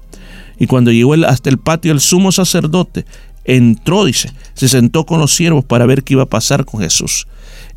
[0.59, 3.05] Y cuando llegó hasta el patio el sumo sacerdote,
[3.45, 7.29] entró, dice, se sentó con los siervos para ver qué iba a pasar con Jesús.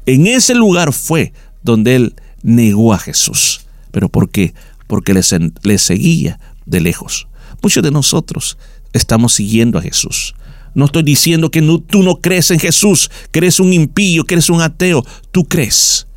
[0.05, 3.61] En ese lugar fue donde él negó a Jesús.
[3.91, 4.53] ¿Pero por qué?
[4.87, 7.27] Porque le, seguía de lejos.
[7.61, 8.57] Muchos de nosotros
[8.93, 10.35] estamos siguiendo a Jesús.
[10.75, 14.49] No estoy diciendo que tú no crees en Jesús, que eres un impío, que eres
[14.49, 15.05] un ateo.
[15.31, 16.07] Tú crees,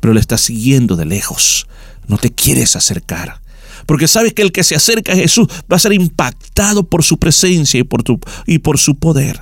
[0.00, 1.66] pero le estás siguiendo de lejos.
[2.08, 3.40] No te quieres acercar.
[3.86, 7.18] Porque sabes que el que se acerca a Jesús va a ser impactado por su
[7.18, 9.40] presencia y por, tu, y por su poder.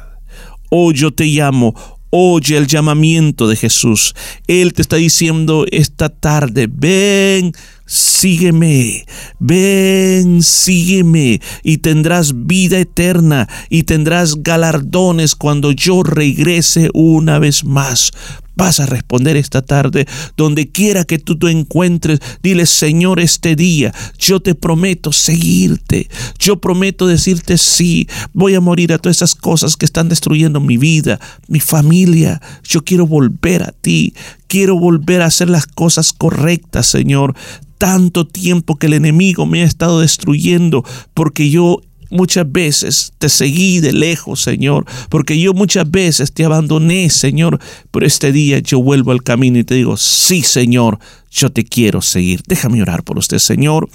[0.71, 1.75] Hoy yo te llamo,
[2.11, 4.15] Oye el llamamiento de Jesús.
[4.47, 7.53] Él te está diciendo esta tarde, ven,
[7.89, 9.07] sígueme,
[9.39, 18.13] ven, sígueme y tendrás vida eterna y tendrás galardones cuando yo regrese una vez más
[18.59, 20.07] vas a responder esta tarde.
[20.37, 26.09] Donde quiera que tú te encuentres, dile, Señor, este día yo te prometo seguirte.
[26.39, 28.09] Yo prometo decirte sí.
[28.35, 32.43] Voy a morir a todas esas cosas que están destruyendo mi vida, mi familia.
[32.65, 34.13] Yo quiero volver a ti.
[34.49, 37.37] Quiero volver a hacer las cosas correctas, Señor
[37.79, 40.85] tanto tiempo que el enemigo me ha estado destruyendo
[41.15, 41.81] porque yo
[42.11, 47.59] muchas veces te seguí de lejos, Señor, porque yo muchas veces te abandoné, Señor,
[47.91, 50.99] pero este día yo vuelvo al camino y te digo, sí, Señor,
[51.31, 52.43] yo te quiero seguir.
[52.47, 53.89] Déjame orar por usted, Señor.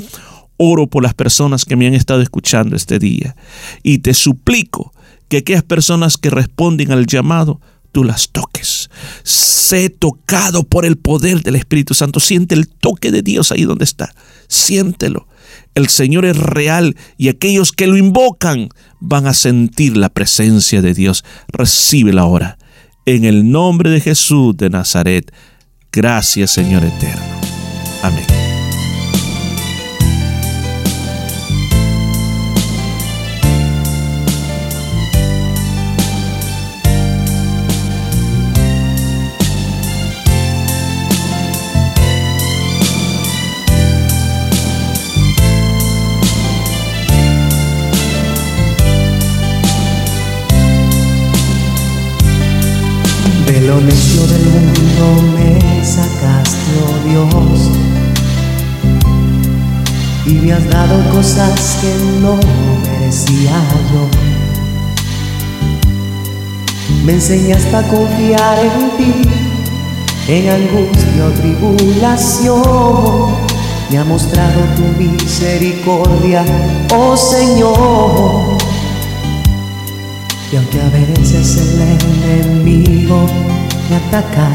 [0.57, 3.35] Oro por las personas que me han estado escuchando este día
[3.81, 4.93] y te suplico
[5.27, 7.59] que aquellas personas que responden al llamado,
[7.93, 8.89] tú las toques.
[9.23, 12.19] Sé tocado por el poder del Espíritu Santo.
[12.19, 14.13] Siente el toque de Dios ahí donde está.
[14.49, 15.27] Siéntelo
[15.75, 20.93] el Señor es real y aquellos que lo invocan van a sentir la presencia de
[20.93, 21.23] Dios.
[21.47, 22.57] Recibe la hora.
[23.05, 25.33] En el nombre de Jesús de Nazaret.
[25.91, 27.23] Gracias Señor eterno.
[28.01, 28.42] Amén.
[53.73, 55.05] Lo necio del mundo
[55.35, 57.71] me sacaste, oh Dios.
[60.27, 61.91] Y me has dado cosas que
[62.21, 62.37] no
[62.83, 63.57] merecía
[63.91, 64.07] yo.
[67.03, 69.13] Me enseñaste a confiar en ti,
[70.27, 72.61] en angustia o tribulación.
[73.89, 76.45] Me ha mostrado tu misericordia,
[76.95, 78.57] oh Señor.
[80.51, 83.25] Y aunque a veces el enemigo
[83.89, 84.49] me ataca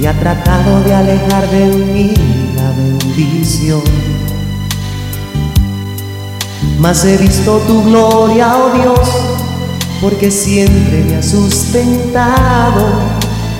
[0.00, 2.12] y ha tratado de alejar de mí
[2.56, 3.82] la bendición,
[6.78, 9.08] mas he visto tu gloria, oh Dios,
[10.00, 12.88] porque siempre me has sustentado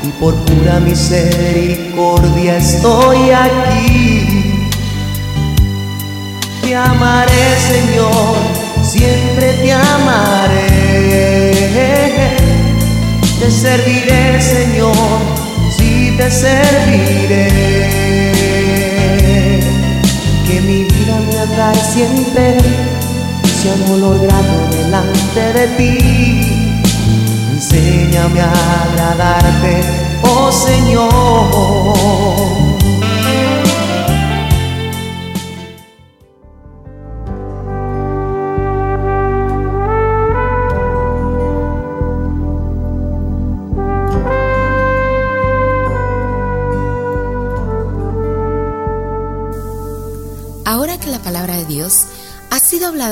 [0.03, 4.69] y por pura misericordia estoy aquí.
[6.61, 8.35] Te amaré, Señor,
[8.82, 10.73] siempre te amaré.
[13.43, 14.94] Te serviré, Señor,
[15.77, 17.48] sí te serviré.
[20.47, 22.56] Que mi vida me atrae siempre,
[23.60, 25.98] sea un olor grato delante de ti.
[27.52, 28.52] Enséñame a
[28.85, 29.74] agradarte,
[30.23, 32.51] oh Señor.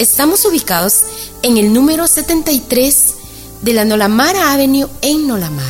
[0.00, 1.04] Estamos ubicados
[1.42, 3.14] en el número 73
[3.60, 5.68] de la Nolamara Avenue en Nolamara.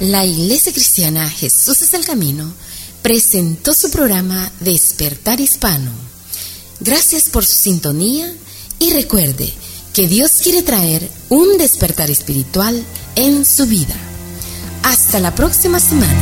[0.00, 2.52] La Iglesia Cristiana Jesús es el Camino
[3.02, 5.90] presentó su programa Despertar Hispano.
[6.80, 8.32] Gracias por su sintonía
[8.78, 9.52] y recuerde
[9.92, 12.82] que Dios quiere traer un despertar espiritual
[13.16, 13.94] en su vida.
[14.84, 16.12] Hasta la próxima semana.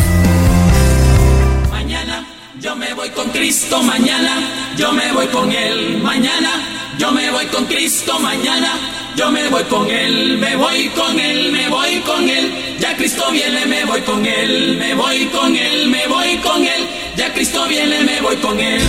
[1.70, 2.26] Mañana
[2.60, 7.46] yo me voy con Cristo, mañana yo me voy con Él, mañana yo me voy
[7.46, 8.72] con Cristo, mañana
[9.16, 13.30] yo me voy con Él, me voy con Él, me voy con Él, ya Cristo
[13.30, 17.66] viene, me voy con Él, me voy con Él, me voy con Él, ya Cristo
[17.68, 18.82] viene, me voy con Él.